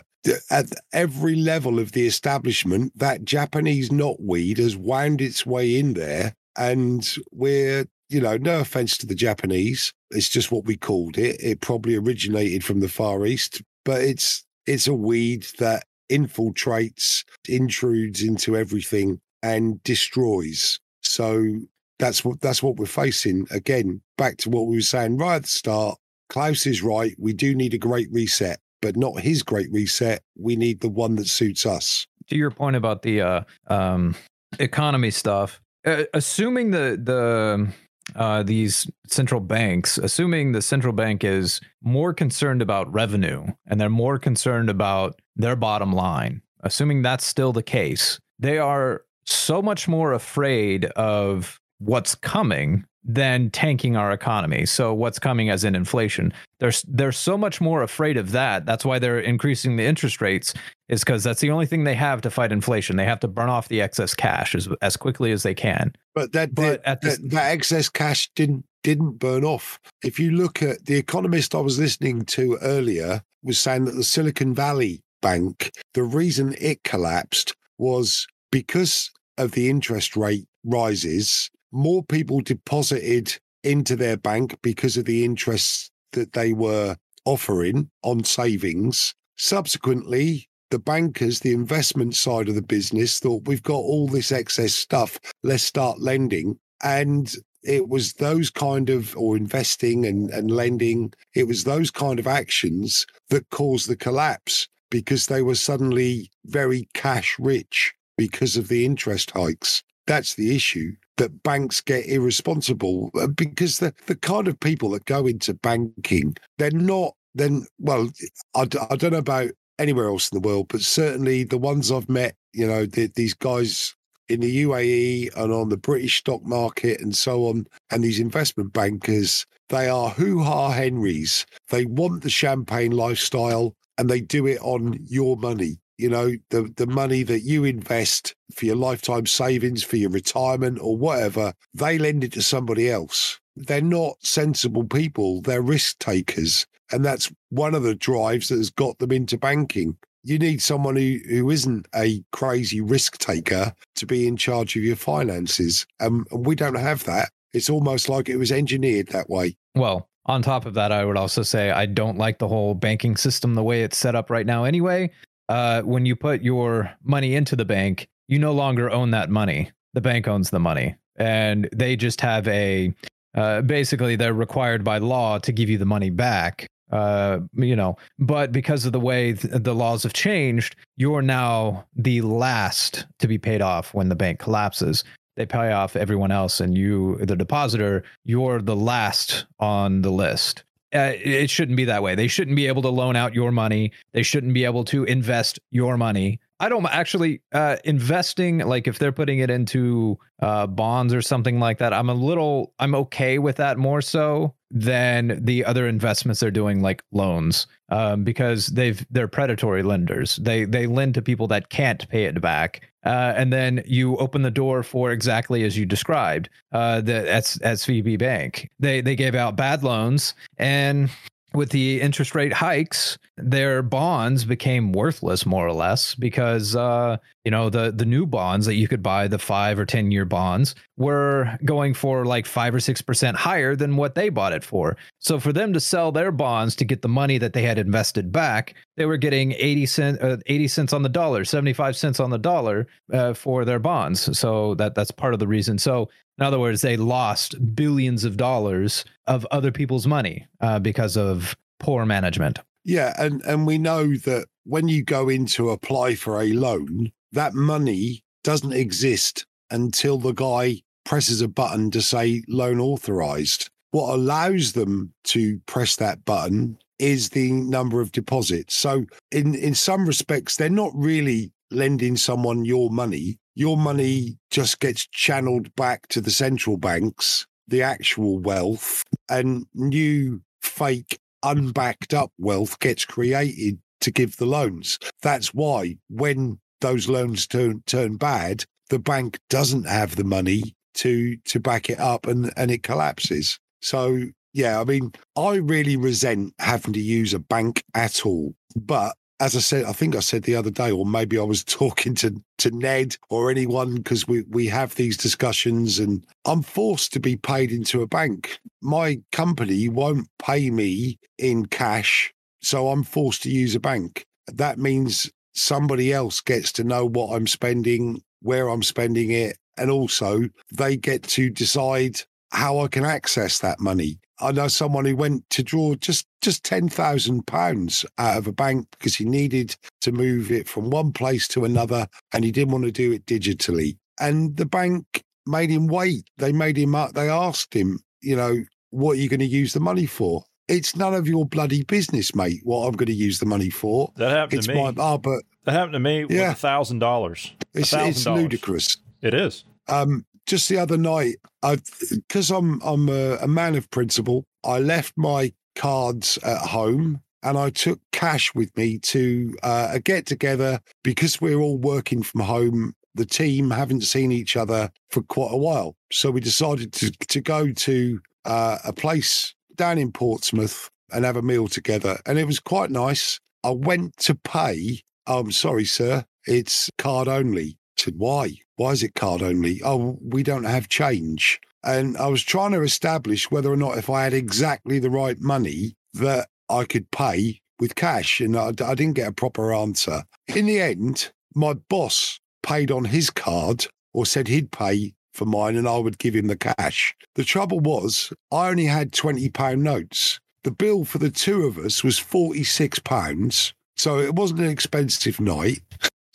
[0.50, 6.34] At every level of the establishment, that Japanese knotweed has wound its way in there.
[6.56, 11.36] And we're, you know, no offense to the Japanese, it's just what we called it.
[11.40, 18.22] It probably originated from the Far East, but it's it's a weed that infiltrates, intrudes
[18.22, 20.78] into everything and destroys.
[21.02, 21.60] So
[21.98, 23.46] that's what that's what we're facing.
[23.50, 25.98] Again, back to what we were saying right at the start.
[26.28, 27.14] Klaus is right.
[27.18, 30.22] We do need a great reset, but not his great reset.
[30.36, 32.06] We need the one that suits us.
[32.28, 34.14] To your point about the uh, um,
[34.58, 37.72] economy stuff, uh, assuming the the
[38.14, 43.88] uh, these central banks, assuming the central bank is more concerned about revenue and they're
[43.88, 49.88] more concerned about their bottom line, assuming that's still the case, they are so much
[49.88, 54.64] more afraid of what's coming than tanking our economy.
[54.64, 56.32] So what's coming as in inflation.
[56.58, 58.64] They're they're so much more afraid of that.
[58.64, 60.54] That's why they're increasing the interest rates
[60.88, 62.96] is because that's the only thing they have to fight inflation.
[62.96, 65.94] They have to burn off the excess cash as as quickly as they can.
[66.14, 69.78] But that but that, this, that, that excess cash didn't didn't burn off.
[70.02, 74.04] If you look at the economist I was listening to earlier was saying that the
[74.04, 82.02] Silicon Valley Bank, the reason it collapsed was because of the interest rate rises more
[82.04, 89.14] people deposited into their bank because of the interest that they were offering on savings.
[89.36, 94.74] Subsequently, the bankers, the investment side of the business, thought we've got all this excess
[94.74, 96.58] stuff, let's start lending.
[96.82, 102.18] And it was those kind of, or investing and, and lending, it was those kind
[102.18, 108.68] of actions that caused the collapse because they were suddenly very cash rich because of
[108.68, 109.82] the interest hikes.
[110.06, 115.04] That's the issue that banks get irresponsible uh, because the, the kind of people that
[115.04, 118.10] go into banking, they're not, then, well,
[118.54, 122.08] I, I don't know about anywhere else in the world, but certainly the ones I've
[122.08, 123.94] met, you know, the, these guys
[124.28, 128.72] in the UAE and on the British stock market and so on, and these investment
[128.72, 131.46] bankers, they are hoo ha Henrys.
[131.70, 136.72] They want the champagne lifestyle and they do it on your money you know the
[136.76, 141.98] the money that you invest for your lifetime savings for your retirement or whatever they
[141.98, 143.40] lend it to somebody else.
[143.56, 145.40] They're not sensible people.
[145.42, 146.66] They're risk takers.
[146.90, 149.96] And that's one of the drives that has got them into banking.
[150.22, 154.82] You need someone who, who isn't a crazy risk taker to be in charge of
[154.82, 155.86] your finances.
[156.00, 157.30] Um, and we don't have that.
[157.52, 159.56] It's almost like it was engineered that way.
[159.74, 163.16] Well on top of that, I would also say I don't like the whole banking
[163.16, 165.10] system the way it's set up right now anyway
[165.48, 169.70] uh, when you put your money into the bank, you no longer own that money.
[169.92, 172.92] The bank owns the money, and they just have a
[173.34, 176.68] uh, basically they're required by law to give you the money back.
[176.92, 181.84] Uh, you know, but because of the way th- the laws have changed, you're now
[181.96, 185.02] the last to be paid off when the bank collapses.
[185.36, 190.63] They pay off everyone else, and you, the depositor, you're the last on the list
[190.94, 192.14] uh, it shouldn't be that way.
[192.14, 193.92] They shouldn't be able to loan out your money.
[194.12, 196.40] They shouldn't be able to invest your money.
[196.60, 201.58] I don't actually uh, investing like if they're putting it into uh, bonds or something
[201.58, 201.92] like that.
[201.92, 206.80] I'm a little I'm okay with that more so than the other investments they're doing
[206.80, 210.36] like loans um, because they've they're predatory lenders.
[210.36, 214.42] They they lend to people that can't pay it back uh, and then you open
[214.42, 218.68] the door for exactly as you described uh, the S- SVB Bank.
[218.80, 221.10] They they gave out bad loans, and
[221.54, 227.50] with the interest rate hikes, their bonds became worthless more or less because uh, you
[227.50, 230.74] know the the new bonds that you could buy, the five or ten year bonds,
[230.96, 234.96] were going for like five or six percent higher than what they bought it for.
[235.18, 238.30] So for them to sell their bonds to get the money that they had invested
[238.30, 242.30] back, they were getting 80 cent, uh, 80 cents on the dollar, 75 cents on
[242.30, 244.38] the dollar uh, for their bonds.
[244.38, 245.78] So that that's part of the reason.
[245.78, 251.16] So in other words, they lost billions of dollars of other people's money uh, because
[251.16, 252.58] of poor management.
[252.84, 257.12] Yeah, and and we know that when you go in to apply for a loan,
[257.32, 263.70] that money doesn't exist until the guy presses a button to say loan authorized.
[263.90, 268.74] What allows them to press that button is the number of deposits.
[268.74, 274.80] So in in some respects, they're not really lending someone your money your money just
[274.80, 282.32] gets channeled back to the central banks, the actual wealth, and new fake unbacked up
[282.38, 284.98] wealth gets created to give the loans.
[285.22, 291.36] That's why when those loans turn turn bad, the bank doesn't have the money to
[291.36, 293.58] to back it up and and it collapses.
[293.82, 298.54] So yeah, I mean, I really resent having to use a bank at all.
[298.76, 301.62] But as I said, I think I said the other day, or maybe I was
[301.64, 307.12] talking to, to Ned or anyone because we, we have these discussions and I'm forced
[307.12, 308.58] to be paid into a bank.
[308.80, 314.24] My company won't pay me in cash, so I'm forced to use a bank.
[314.46, 319.90] That means somebody else gets to know what I'm spending, where I'm spending it, and
[319.90, 324.18] also they get to decide how I can access that money.
[324.40, 328.52] I know someone who went to draw just just ten thousand pounds out of a
[328.52, 332.72] bank because he needed to move it from one place to another, and he didn't
[332.72, 333.96] want to do it digitally.
[334.20, 336.28] And the bank made him wait.
[336.38, 337.12] They made him up.
[337.14, 340.44] They asked him, you know, what are you going to use the money for?
[340.66, 342.60] It's none of your bloody business, mate.
[342.62, 344.10] What I'm going to use the money for.
[344.16, 344.82] That happened it's to me.
[344.82, 346.48] My, oh, but that happened to me Yeah.
[346.48, 347.52] with a thousand dollars.
[347.74, 348.96] it's, it's ludicrous.
[349.20, 349.64] It is.
[349.88, 354.44] Um, just the other night, because I'm I'm a, a man of principle.
[354.64, 360.00] I left my cards at home and I took cash with me to uh, a
[360.00, 362.94] get together because we're all working from home.
[363.14, 367.40] The team haven't seen each other for quite a while, so we decided to to
[367.40, 372.46] go to uh, a place down in Portsmouth and have a meal together, and it
[372.46, 373.38] was quite nice.
[373.62, 375.02] I went to pay.
[375.26, 377.78] "Oh, I'm sorry, sir, it's card only.
[377.98, 378.56] I said, why?
[378.76, 379.80] Why is it card only?
[379.84, 381.60] Oh, we don't have change.
[381.84, 385.38] And I was trying to establish whether or not if I had exactly the right
[385.40, 388.40] money that I could pay with cash.
[388.40, 390.24] And I, I didn't get a proper answer.
[390.48, 395.76] In the end, my boss paid on his card or said he'd pay for mine
[395.76, 397.14] and I would give him the cash.
[397.34, 400.40] The trouble was, I only had £20 notes.
[400.62, 403.72] The bill for the two of us was £46.
[403.96, 405.80] So it wasn't an expensive night.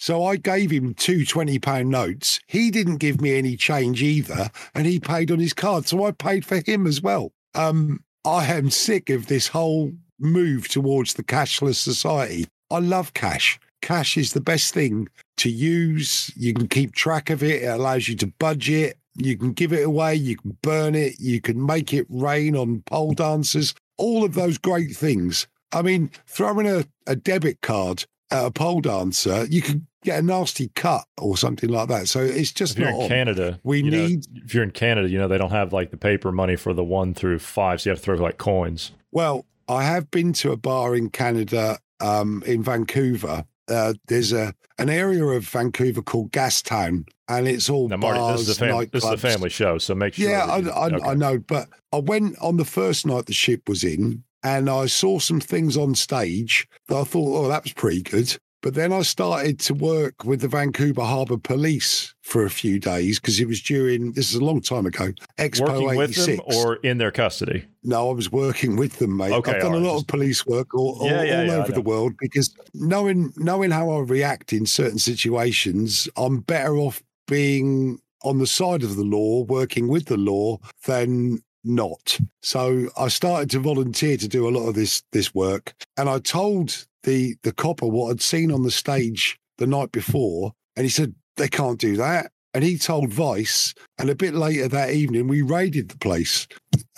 [0.02, 2.40] So I gave him two 20 pound notes.
[2.48, 5.88] He didn't give me any change either, and he paid on his card.
[5.88, 7.34] So I paid for him as well.
[7.54, 12.48] Um, I am sick of this whole move towards the cashless society.
[12.72, 13.60] I love cash.
[13.82, 16.32] Cash is the best thing to use.
[16.38, 17.64] You can keep track of it.
[17.64, 18.98] It allows you to budget.
[19.18, 20.16] You can give it away.
[20.16, 21.20] You can burn it.
[21.20, 23.74] You can make it rain on pole dancers.
[23.98, 25.46] All of those great things.
[25.74, 30.22] I mean, throwing a, a debit card at a pole dancer, you can get a
[30.22, 32.08] nasty cut or something like that.
[32.08, 33.10] So it's just If you're not in on.
[33.10, 35.92] Canada, We you know, need if you're in Canada, you know they don't have like
[35.92, 38.92] the paper money for the one through five, so you have to throw like coins.
[39.12, 43.46] Well, I have been to a bar in Canada, um, in Vancouver.
[43.68, 48.40] Uh, there's a an area of Vancouver called Gastown, and it's all Now, Marty, bars,
[48.40, 50.30] this is a fam- this is a family show, so make sure.
[50.30, 51.06] Yeah, I, you- I, okay.
[51.06, 54.86] I know, but I went on the first night the ship was in, and I
[54.86, 58.38] saw some things on stage that I thought, oh, that was pretty good.
[58.62, 63.18] But then I started to work with the Vancouver Harbour Police for a few days
[63.18, 65.14] because it was during this is a long time ago.
[65.38, 66.38] Expo Working with 86.
[66.38, 67.66] them or in their custody.
[67.84, 69.32] No, I was working with them, mate.
[69.32, 71.54] Okay, I've done a right, lot of police work all, all, Yeah, yeah, all yeah,
[71.54, 77.02] over the world because knowing knowing how I react in certain situations, I'm better off
[77.28, 82.18] being on the side of the law, working with the law, than not.
[82.42, 86.20] So I started to volunteer to do a lot of this this work, and I
[86.20, 90.90] told the the copper what I'd seen on the stage the night before, and he
[90.90, 92.32] said they can't do that.
[92.56, 96.48] And he told Vice, and a bit later that evening, we raided the place.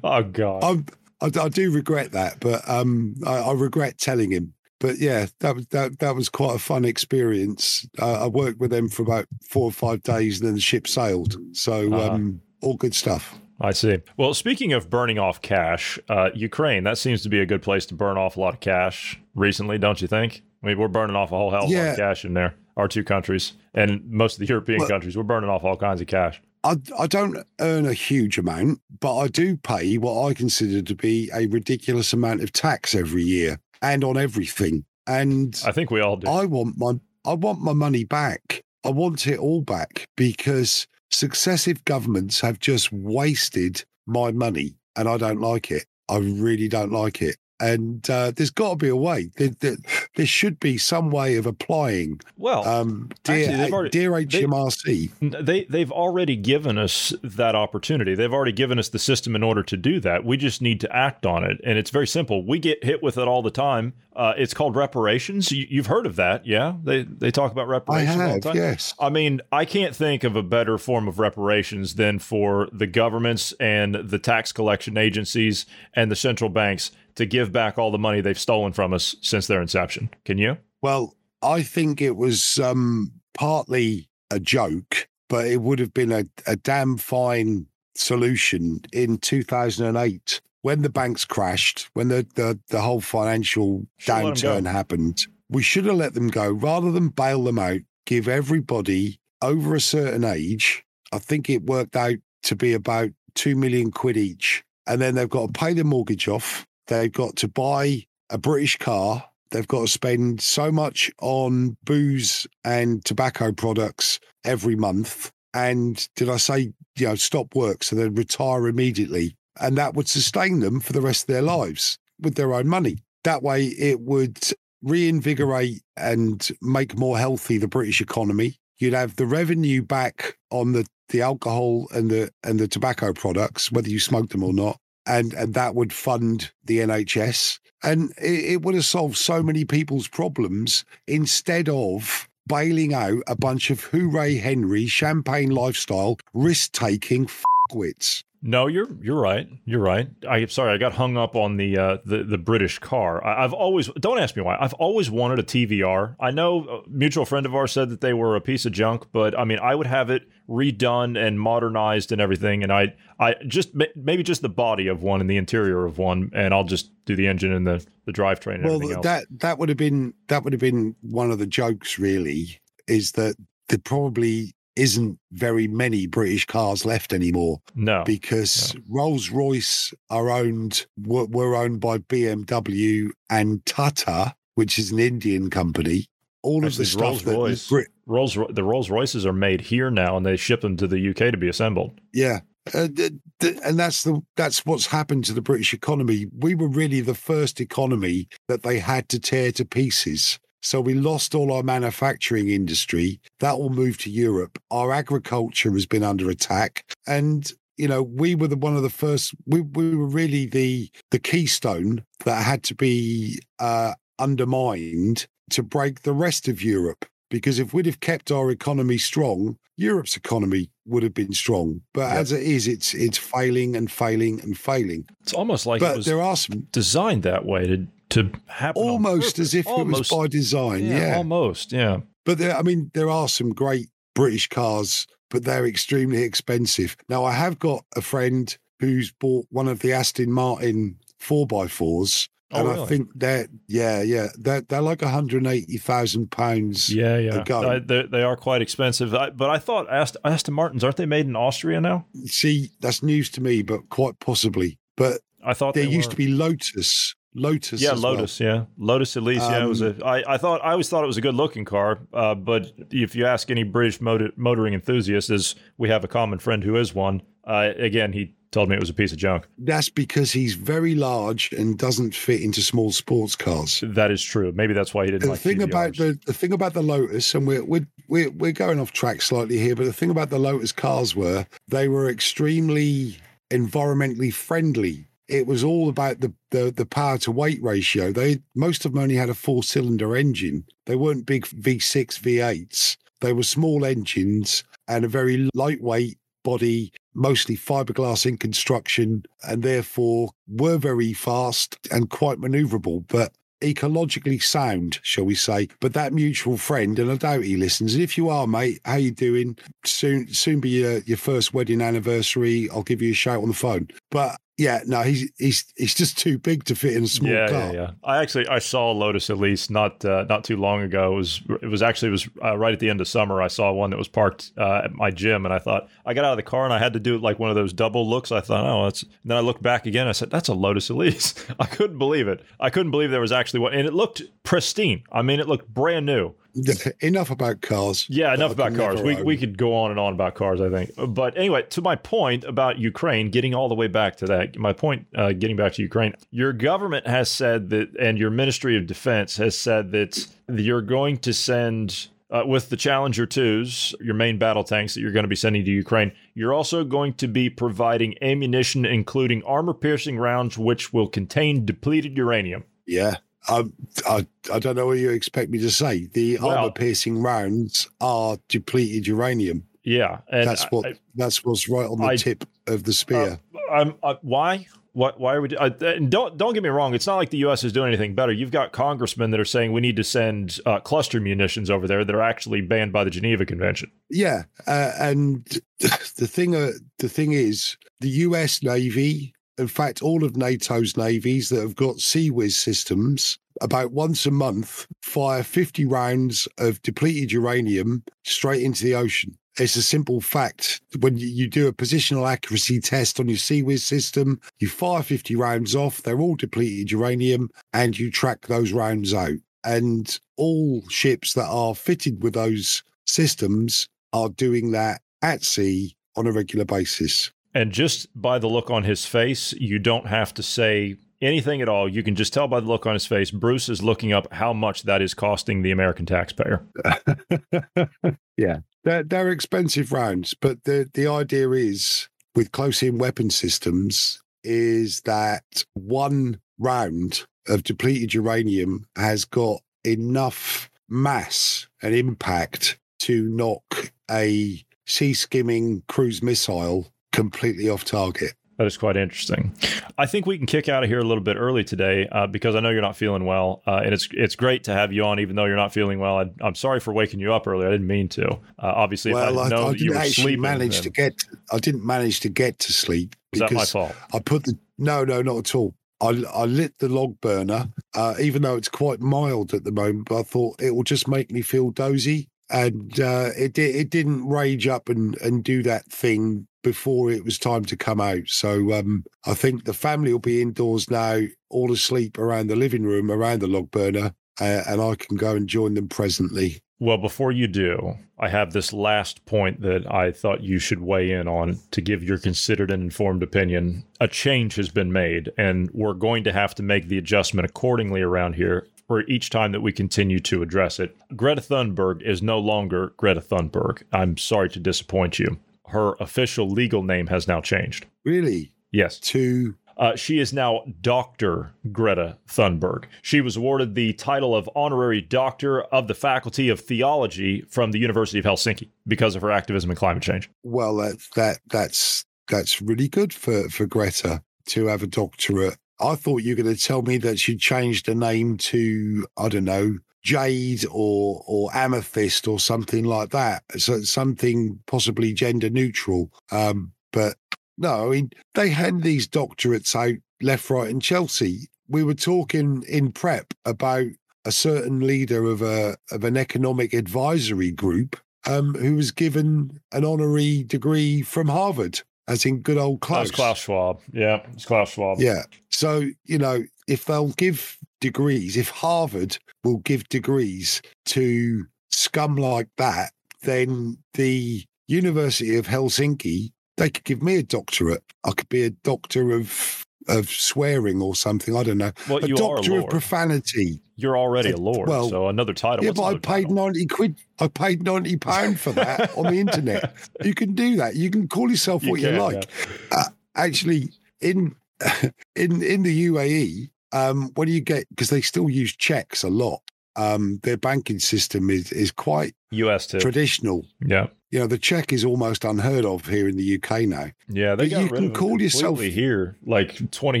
[0.04, 0.62] Oh God.
[0.64, 0.86] I'm,
[1.20, 4.54] I, I do regret that, but um, I, I regret telling him.
[4.80, 7.86] But yeah, that was that that was quite a fun experience.
[8.00, 10.86] Uh, I worked with them for about four or five days, and then the ship
[10.86, 11.36] sailed.
[11.52, 12.12] So Uh-huh.
[12.14, 13.38] um, all good stuff.
[13.60, 13.98] I see.
[14.16, 17.86] Well, speaking of burning off cash, uh, Ukraine, that seems to be a good place
[17.86, 20.42] to burn off a lot of cash recently, don't you think?
[20.62, 21.90] I mean, we're burning off a whole hell of a lot Yeah.
[21.92, 25.24] of cash in there, our two countries, and most of the European Well- countries, we're
[25.24, 26.40] burning off all kinds of cash.
[26.64, 30.94] I, I don't earn a huge amount, but I do pay what I consider to
[30.94, 34.84] be a ridiculous amount of tax every year and on everything.
[35.06, 36.28] And I think we all do.
[36.28, 36.92] I want my
[37.24, 38.62] I want my money back.
[38.84, 45.16] I want it all back because successive governments have just wasted my money and I
[45.16, 45.84] don't like it.
[46.08, 47.36] I really don't like it.
[47.60, 49.30] And uh, there's got to be a way.
[49.36, 49.76] There, there,
[50.16, 52.20] there should be some way of applying.
[52.36, 57.54] well, Um, actually, dear, they've already- dear they- HMRC, They they've already given us that
[57.54, 58.14] opportunity.
[58.14, 60.24] They've already given us the system in order to do that.
[60.24, 62.44] We just need to act on it, and it's very simple.
[62.46, 63.94] We get hit with it all the time.
[64.14, 65.52] Uh, it's called reparations.
[65.52, 66.74] You, you've heard of that, yeah?
[66.82, 68.56] They they talk about I reparations all the have, time.
[68.56, 68.94] yes.
[68.98, 73.52] I mean, I can't think of a better form of reparations than for the governments
[73.60, 78.20] and the tax collection agencies and the central banks to give back all the money
[78.20, 80.08] they've stolen from us since their inception.
[80.24, 80.56] Can you?
[80.82, 86.24] Well, I think it was um, partly a joke, but it would have been a,
[86.46, 93.00] a damn fine solution in 2008 when the banks crashed, when the the, the whole
[93.00, 94.68] financial Should've let 'em go.
[94.68, 97.80] downturn happened, we should have let them go rather than bail them out.
[98.06, 100.84] Give everybody over a certain age.
[101.12, 105.28] I think it worked out to be about two million quid each, and then they've
[105.28, 106.66] got to pay their mortgage off.
[106.88, 109.24] They've got to buy a British car.
[109.50, 115.30] They've got to spend so much on booze and tobacco products every month.
[115.54, 119.36] And did I say, you know, stop work so they'd retire immediately?
[119.60, 122.98] And that would sustain them for the rest of their lives with their own money.
[123.24, 124.38] That way, it would
[124.82, 128.56] reinvigorate and make more healthy the British economy.
[128.78, 133.72] You'd have the revenue back on the, the alcohol and the and the tobacco products,
[133.72, 134.78] whether you smoked them or not,
[135.08, 139.64] and and that would fund the NHS, and it, it would have solved so many
[139.64, 147.26] people's problems instead of bailing out a bunch of hooray Henry champagne lifestyle risk taking
[147.26, 148.22] fuckwits.
[148.40, 149.48] No, you're you're right.
[149.64, 150.08] You're right.
[150.28, 153.24] I sorry, I got hung up on the uh, the the British car.
[153.24, 154.56] I, I've always don't ask me why.
[154.60, 156.14] I've always wanted a TVR.
[156.20, 159.06] I know a mutual friend of ours said that they were a piece of junk,
[159.12, 162.62] but I mean, I would have it redone and modernized and everything.
[162.62, 166.30] And I I just maybe just the body of one and the interior of one,
[166.32, 169.04] and I'll just do the engine and the the drivetrain and Well, everything else.
[169.04, 171.98] that that would have been that would have been one of the jokes.
[171.98, 173.34] Really, is that
[173.68, 180.86] there probably isn't very many British cars left anymore no, because Rolls Royce are owned
[180.96, 186.06] were, were owned by BMW and Tata, which is an Indian company.
[186.42, 189.90] All of the stuff Rolls Royce, Brit- Rolls Ro- the Rolls Royces are made here
[189.90, 192.00] now, and they ship them to the UK to be assembled.
[192.12, 192.40] Yeah.
[192.72, 196.26] Uh, th- th- and that's the that's what's happened to the British economy.
[196.38, 200.38] We were really the first economy that they had to tear to pieces.
[200.62, 203.20] So we lost all our manufacturing industry.
[203.40, 204.58] That all moved to Europe.
[204.70, 208.90] Our agriculture has been under attack, and you know we were the one of the
[208.90, 209.34] first.
[209.46, 216.02] We we were really the the keystone that had to be uh, undermined to break
[216.02, 217.04] the rest of Europe.
[217.30, 221.82] Because if we'd have kept our economy strong, Europe's economy would have been strong.
[221.92, 225.06] But as it is, it's it's failing and failing and failing.
[225.20, 228.82] It's almost like it but was there are some designed that way to to happen.
[228.82, 230.10] almost as if Almost.
[230.10, 230.84] it was by design.
[230.84, 231.16] Yeah.
[231.16, 231.72] almost.
[231.72, 232.00] Yeah.
[232.24, 236.96] But there, I mean, there are some great British cars, but they're extremely expensive.
[237.08, 241.72] Now, I have got a friend who's bought one of the Aston Martin four x
[241.72, 242.28] fours.
[242.50, 244.28] Oh, And I think they're yeah, yeah.
[244.38, 246.88] They're they're like hundred and eighty thousand pounds.
[246.88, 247.44] Yeah, yeah.
[247.46, 249.14] I, they, they are quite expensive.
[249.14, 252.06] I, but I thought Ast- Aston Martins aren't they made in Austria now?
[252.24, 254.78] See, that's news to me, but quite possibly.
[254.96, 256.12] But I thought there used were.
[256.12, 257.14] to be Lotus.
[257.34, 257.80] Lotus.
[257.80, 258.14] Yeah, as well.
[258.14, 258.40] Lotus.
[258.40, 259.38] Yeah, Lotus Elise.
[259.38, 259.90] yeah, it was a.
[259.90, 262.00] Um, I, I thought I always thought it was a good looking car.
[262.12, 266.38] Uh, but if you ask any British motor, motoring enthusiast, as we have a common
[266.38, 269.46] friend who is one, uh, again he told me it was a piece of junk.
[269.58, 273.84] That's because he's very large and doesn't fit into small sports cars.
[273.86, 274.52] That is true.
[274.52, 277.34] Maybe that's why he didn't the like thing about the, the thing about the Lotus,
[277.34, 280.38] and we're, we're we're we're going off track slightly here, but the thing about the
[280.38, 283.16] Lotus cars were they were extremely
[283.50, 285.04] environmentally friendly.
[285.28, 288.12] It was all about the the, the power to weight ratio.
[288.12, 290.64] They most of them only had a four cylinder engine.
[290.86, 292.96] They weren't big V6 V8s.
[293.20, 300.30] They were small engines and a very lightweight body, mostly fiberglass in construction, and therefore
[300.46, 303.04] were very fast and quite maneuverable.
[303.08, 305.68] But ecologically sound, shall we say.
[305.80, 307.94] But that mutual friend, and I doubt he listens.
[307.94, 309.58] And if you are, mate, how you doing?
[309.84, 312.68] Soon, soon be your, your first wedding anniversary.
[312.70, 313.88] I'll give you a shout on the phone.
[314.10, 317.48] But yeah, no, he's he's he's just too big to fit in a small yeah,
[317.48, 317.58] car.
[317.58, 317.90] yeah, yeah.
[318.02, 321.12] I actually I saw a Lotus Elise not uh, not too long ago.
[321.12, 323.40] It was it was actually it was uh, right at the end of summer.
[323.40, 326.24] I saw one that was parked uh, at my gym, and I thought I got
[326.24, 328.32] out of the car and I had to do like one of those double looks.
[328.32, 329.04] I thought, oh, that's.
[329.04, 330.08] And then I looked back again.
[330.08, 331.34] I said, that's a Lotus Elise.
[331.60, 332.44] I couldn't believe it.
[332.58, 335.04] I couldn't believe there was actually one, and it looked pristine.
[335.12, 336.34] I mean, it looked brand new.
[337.00, 338.06] Enough about cars.
[338.08, 339.00] Yeah, enough about cars.
[339.02, 339.24] We, own.
[339.24, 340.92] we could go on and on about cars, I think.
[340.96, 344.72] But anyway, to my point about Ukraine, getting all the way back to that, my
[344.72, 348.86] point, uh, getting back to Ukraine, your government has said that, and your Ministry of
[348.86, 352.08] Defense has said that you're going to send.
[352.30, 355.64] Uh, with the Challenger 2s, your main battle tanks that you're going to be sending
[355.64, 361.08] to Ukraine, you're also going to be providing ammunition, including armor piercing rounds, which will
[361.08, 362.64] contain depleted uranium.
[362.86, 363.16] Yeah.
[363.48, 363.72] Um,
[364.06, 366.06] I, I don't know what you expect me to say.
[366.12, 369.64] The Well- armor piercing rounds are depleted uranium.
[369.84, 370.18] Yeah.
[370.30, 373.40] That's what I- that's what's right on the I- tip of the spear.
[373.72, 374.66] Um, uh, why?
[374.92, 375.20] What?
[375.20, 375.48] Why are we?
[375.48, 376.92] do- Uh, and don't don't get me wrong.
[376.94, 377.62] It's not like the U.S.
[377.64, 378.32] is doing anything better.
[378.32, 382.04] You've got congressmen that are saying we need to send uh, cluster munitions over there
[382.04, 383.90] that are actually banned by the Geneva Convention.
[384.10, 385.46] Yeah, uh, and
[385.80, 388.62] the thing uh, the thing is, the U.S.
[388.62, 394.30] Navy in fact, all of NATO's navies that have got CIWS systems, about once a
[394.30, 399.36] month, fire 50 rounds of depleted uranium straight into the ocean.
[399.58, 400.80] It's a simple fact.
[401.00, 405.74] When you do a positional accuracy test on your CIWS system, you fire 50 rounds
[405.74, 409.38] off, they're all depleted uranium, and you track those rounds out.
[409.64, 416.28] And all ships that are fitted with those systems are doing that at sea on
[416.28, 417.32] a regular basis.
[417.54, 421.68] And just by the look on his face, you don't have to say anything at
[421.68, 421.88] all.
[421.88, 423.30] You can just tell by the look on his face.
[423.30, 426.66] Bruce is looking up how much that is costing the American taxpayer.
[428.36, 434.22] yeah, they're, they're expensive rounds, but the the idea is with close in weapon systems
[434.44, 443.92] is that one round of depleted uranium has got enough mass and impact to knock
[444.10, 448.34] a sea skimming cruise missile completely off target.
[448.58, 449.52] That is quite interesting.
[449.98, 452.56] I think we can kick out of here a little bit early today uh, because
[452.56, 455.20] I know you're not feeling well, uh, and it's it's great to have you on,
[455.20, 456.18] even though you're not feeling well.
[456.18, 457.66] I, am sorry for waking you up early.
[457.66, 458.28] I didn't mean to.
[458.28, 461.24] Uh, obviously, well, I, know I, I didn't actually manage then- to get.
[461.52, 463.14] I didn't manage to get to sleep.
[463.32, 463.94] Is that my because fault?
[464.12, 465.74] I put the no, no, not at all.
[466.00, 470.08] I, I lit the log burner, uh, even though it's quite mild at the moment.
[470.08, 474.26] But I thought it will just make me feel dozy, and uh, it it didn't
[474.28, 478.26] rage up and and do that thing before it was time to come out.
[478.26, 481.20] So um, I think the family will be indoors now,
[481.50, 485.34] all asleep around the living room, around the log burner, uh, and I can go
[485.36, 486.60] and join them presently.
[486.80, 491.10] Well, before you do, I have this last point that I thought you should weigh
[491.10, 493.84] in on to give your considered and informed opinion.
[494.00, 498.00] A change has been made, and we're going to have to make the adjustment accordingly
[498.00, 500.96] around here for each time that we continue to address it.
[501.14, 503.82] Greta Thunberg is no longer Greta Thunberg.
[503.92, 505.38] I'm sorry to disappoint you.
[505.68, 507.86] Her official legal name has now changed.
[508.04, 508.98] Really, Yes.
[509.00, 511.52] to Uh, she is now Dr.
[511.70, 512.86] Greta Thunberg.
[513.00, 517.78] She was awarded the title of Honorary Doctor of the Faculty of Theology from the
[517.78, 520.28] University of Helsinki because of her activism in climate change.
[520.42, 525.58] well, that that that's that's really good for for Greta to have a doctorate.
[525.80, 529.28] I thought you were going to tell me that she changed the name to I
[529.28, 533.42] don't know Jade or or Amethyst or something like that.
[533.58, 536.10] So something possibly gender neutral.
[536.30, 537.16] Um, but
[537.56, 541.48] no, I mean they hand these doctorates out left, right, and Chelsea.
[541.68, 543.88] We were talking in prep about
[544.24, 549.84] a certain leader of a of an economic advisory group um, who was given an
[549.84, 553.04] honorary degree from Harvard, as in good old Klaus.
[553.04, 553.80] was Klaus Schwab.
[553.92, 554.98] Yeah, it's Klaus Schwab.
[554.98, 555.22] Yeah.
[555.50, 562.48] So, you know, if they'll give degrees, if Harvard will give degrees to scum like
[562.56, 562.92] that,
[563.22, 567.84] then the University of Helsinki, they could give me a doctorate.
[568.04, 571.36] I could be a doctor of of swearing or something.
[571.36, 571.72] I don't know.
[571.88, 573.60] Well, a you are a doctor of profanity.
[573.76, 575.64] You're already a lord, well, so another title.
[575.64, 576.34] Yeah, What's but I paid title?
[576.34, 576.96] 90 quid.
[577.20, 579.74] I paid 90 pound for that on the internet.
[580.04, 580.76] You can do that.
[580.76, 582.28] You can call yourself what you, can, like.
[582.70, 582.84] Uh,
[583.16, 584.34] actually, in
[585.16, 589.40] in in the UAE, um, when you get because they still use checks a lot.
[589.78, 592.78] Um, their banking system is is quite US too.
[592.80, 593.46] traditional.
[593.64, 593.86] yeah.
[594.10, 596.86] You know, the check is almost unheard of here in the UK now.
[597.08, 600.00] Yeah, they But you can call yourself- here like 20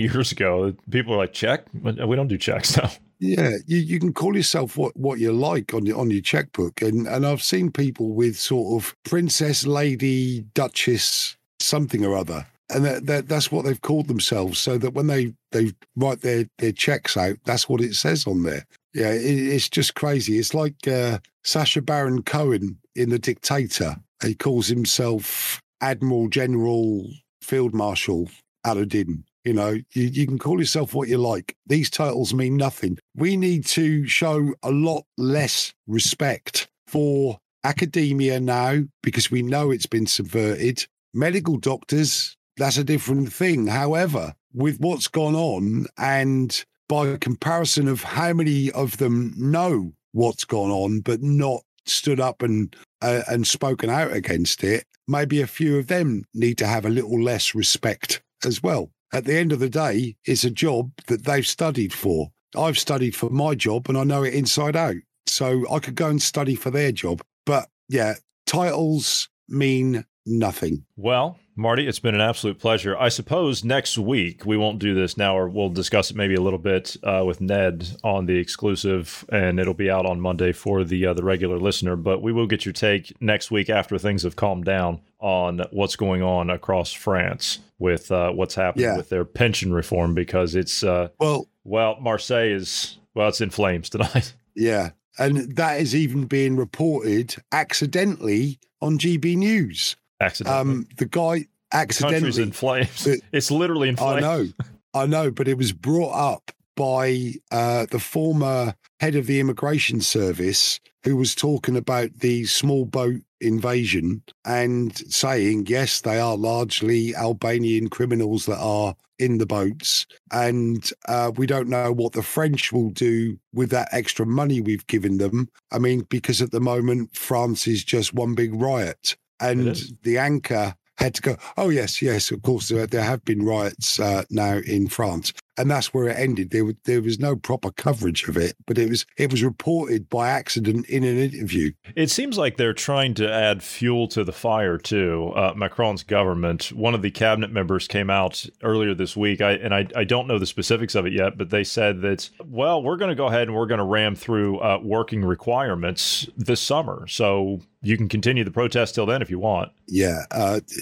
[0.00, 0.72] years ago.
[0.90, 1.66] People are like, check?
[1.74, 2.90] We don't do checks now.
[3.20, 6.80] Yeah, you, you can call yourself what, what you like on your on your checkbook,
[6.82, 12.84] and and I've seen people with sort of princess, lady, duchess, something or other, and
[12.84, 16.70] that, that that's what they've called themselves, so that when they they write their their
[16.70, 18.64] checks out, that's what it says on there.
[18.94, 20.38] Yeah, it, it's just crazy.
[20.38, 23.96] It's like uh, Sacha Baron Cohen in The Dictator.
[24.22, 27.08] He calls himself Admiral General
[27.42, 28.28] Field Marshal
[28.64, 29.24] Aladdin.
[29.44, 31.56] You know, you, you can call yourself what you like.
[31.66, 32.98] These titles mean nothing.
[33.14, 39.86] We need to show a lot less respect for academia now because we know it's
[39.86, 40.86] been subverted.
[41.14, 43.68] Medical doctors, that's a different thing.
[43.68, 50.44] However, with what's gone on and by comparison of how many of them know what's
[50.44, 55.46] gone on but not stood up and uh, and spoken out against it, maybe a
[55.46, 58.90] few of them need to have a little less respect as well.
[59.12, 62.28] At the end of the day, it's a job that they've studied for.
[62.56, 64.96] I've studied for my job and I know it inside out.
[65.26, 67.22] So I could go and study for their job.
[67.46, 68.14] But yeah,
[68.46, 70.84] titles mean nothing.
[70.96, 72.96] Well, Marty, it's been an absolute pleasure.
[72.96, 76.40] I suppose next week we won't do this now, or we'll discuss it maybe a
[76.40, 80.84] little bit uh, with Ned on the exclusive, and it'll be out on Monday for
[80.84, 81.96] the uh, the regular listener.
[81.96, 85.96] But we will get your take next week after things have calmed down on what's
[85.96, 88.96] going on across France with uh, what's happening Yeah.
[88.96, 93.90] with their pension reform because it's uh, Well, well, Marseille is well, it's in flames
[93.90, 94.32] tonight.
[94.54, 94.90] yeah.
[95.18, 99.96] And that is even being reported accidentally on GB News.
[100.20, 103.06] Accidentally, Um, the guy the country's in flames.
[103.06, 104.24] It- it's literally in flames.
[104.24, 104.46] I know,
[104.94, 110.00] I know, but it was brought up by uh, the former head of the immigration
[110.00, 117.14] service who was talking about the small boat invasion and saying, yes, they are largely
[117.16, 120.06] Albanian criminals that are in the boats.
[120.32, 124.86] And uh, we don't know what the French will do with that extra money we've
[124.86, 125.48] given them.
[125.72, 129.16] I mean, because at the moment, France is just one big riot.
[129.40, 133.44] And the anchor had to go, oh, yes, yes, of course, there, there have been
[133.44, 135.32] riots uh, now in France.
[135.58, 136.50] And that's where it ended.
[136.50, 140.28] There, there was no proper coverage of it, but it was it was reported by
[140.30, 141.72] accident in an interview.
[141.96, 145.32] It seems like they're trying to add fuel to the fire too.
[145.34, 146.72] Uh, Macron's government.
[146.72, 150.26] One of the cabinet members came out earlier this week, I, and I, I don't
[150.26, 153.26] know the specifics of it yet, but they said that well, we're going to go
[153.26, 158.08] ahead and we're going to ram through uh, working requirements this summer, so you can
[158.08, 159.70] continue the protest till then if you want.
[159.86, 160.24] Yeah.
[160.30, 160.60] Uh,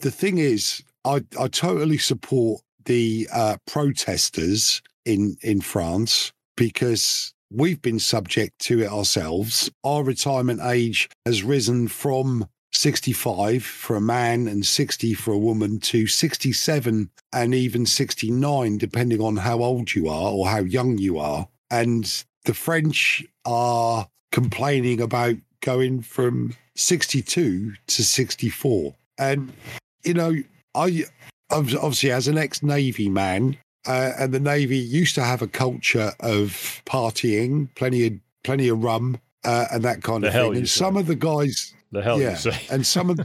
[0.00, 7.82] the thing is, I, I totally support the uh, protesters in in France because we've
[7.82, 9.70] been subject to it ourselves.
[9.84, 15.78] Our retirement age has risen from 65 for a man and 60 for a woman
[15.80, 21.18] to 67 and even 69, depending on how old you are or how young you
[21.18, 21.48] are.
[21.70, 28.94] And the French are complaining about going from 62 to 64.
[29.18, 29.52] And,
[30.04, 30.36] you know,
[30.74, 31.04] I
[31.50, 36.12] obviously, as an ex Navy man, uh, and the Navy used to have a culture
[36.20, 38.12] of partying, plenty of
[38.44, 40.56] plenty of rum, uh, and that kind The of thing.
[40.56, 40.78] And say.
[40.78, 42.38] some of the guys, The hell yeah,
[42.70, 43.20] and some of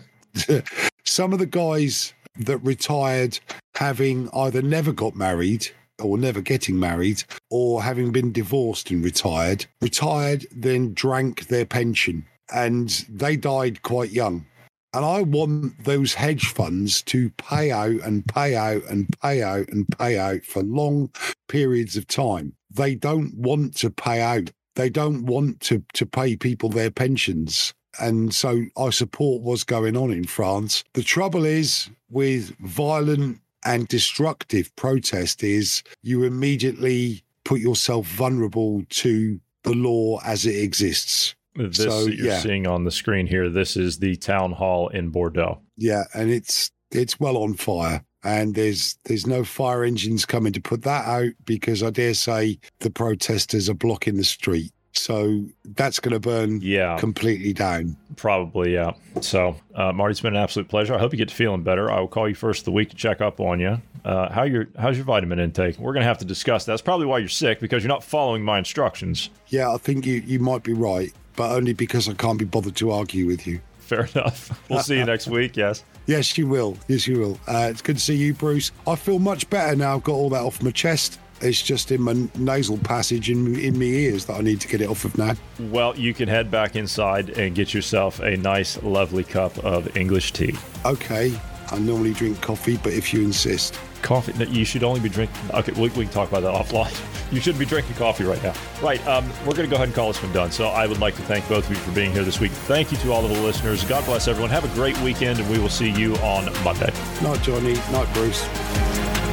[1.04, 3.40] some of the guys that retired
[3.76, 5.68] having either never got married
[6.00, 12.26] or never getting married or having been divorced and retired retired then drank their pension
[12.54, 14.46] and they died quite young
[14.94, 19.70] and I want those hedge funds to pay out and pay out and pay out
[19.70, 21.10] and pay out for long
[21.48, 22.54] periods of time.
[22.70, 24.52] They don't want to pay out.
[24.76, 27.74] They don't want to, to pay people their pensions.
[28.00, 30.84] And so I support what's going on in France.
[30.94, 39.40] The trouble is with violent and destructive protest is you immediately put yourself vulnerable to
[39.64, 41.36] the law as it exists.
[41.56, 42.40] This So, that you're yeah.
[42.40, 43.50] seeing on the screen here.
[43.50, 45.60] This is the town hall in Bordeaux.
[45.78, 48.04] Yeah, and it's it's well on fire.
[48.24, 52.60] And there's there's no fire engines coming to put that out because I dare say
[52.80, 54.72] the protesters are blocking the street.
[54.94, 56.98] So that's going to burn Yeah.
[56.98, 57.96] completely down.
[58.18, 58.92] Probably, yeah.
[59.22, 60.94] So, uh, Marty, it's been an absolute pleasure.
[60.94, 61.90] I hope you get to feeling better.
[61.90, 63.82] I will call you first of the week to check up on you.
[64.04, 65.78] Uh, how your how's your vitamin intake?
[65.78, 66.66] We're gonna have to discuss.
[66.66, 66.72] that.
[66.74, 69.30] That's probably why you're sick because you're not following my instructions.
[69.48, 72.76] Yeah, I think you you might be right, but only because I can't be bothered
[72.78, 73.62] to argue with you.
[73.80, 74.60] Fair enough.
[74.70, 75.56] We'll see you next week.
[75.56, 75.84] Yes.
[76.08, 76.78] Yes, you will.
[76.88, 77.40] Yes, you will.
[77.48, 78.72] Uh, it's good to see you, Bruce.
[78.88, 79.96] I feel much better now.
[79.96, 81.20] I've got all that off my chest.
[81.42, 84.82] It's just in my nasal passage in in my ears that I need to get
[84.82, 85.34] it off of now.
[85.60, 90.34] Well, you can head back inside and get yourself a nice, lovely cup of English
[90.34, 90.56] tea.
[90.86, 91.40] Okay,
[91.72, 93.80] I normally drink coffee, but if you insist.
[94.02, 94.34] Coffee?
[94.34, 95.36] no, You should only be drinking.
[95.54, 96.94] Okay, we, we can talk about that offline.
[97.32, 98.54] You shouldn't be drinking coffee right now.
[98.82, 99.00] Right.
[99.08, 100.52] Um, we're going to go ahead and call this one done.
[100.52, 102.52] So I would like to thank both of you for being here this week.
[102.52, 103.86] Thank you to all of the listeners.
[103.86, 104.50] God bless everyone.
[104.50, 106.92] Have a great weekend, and we will see you on Monday.
[107.24, 107.76] Night, Johnny.
[107.94, 109.31] Night, Bruce.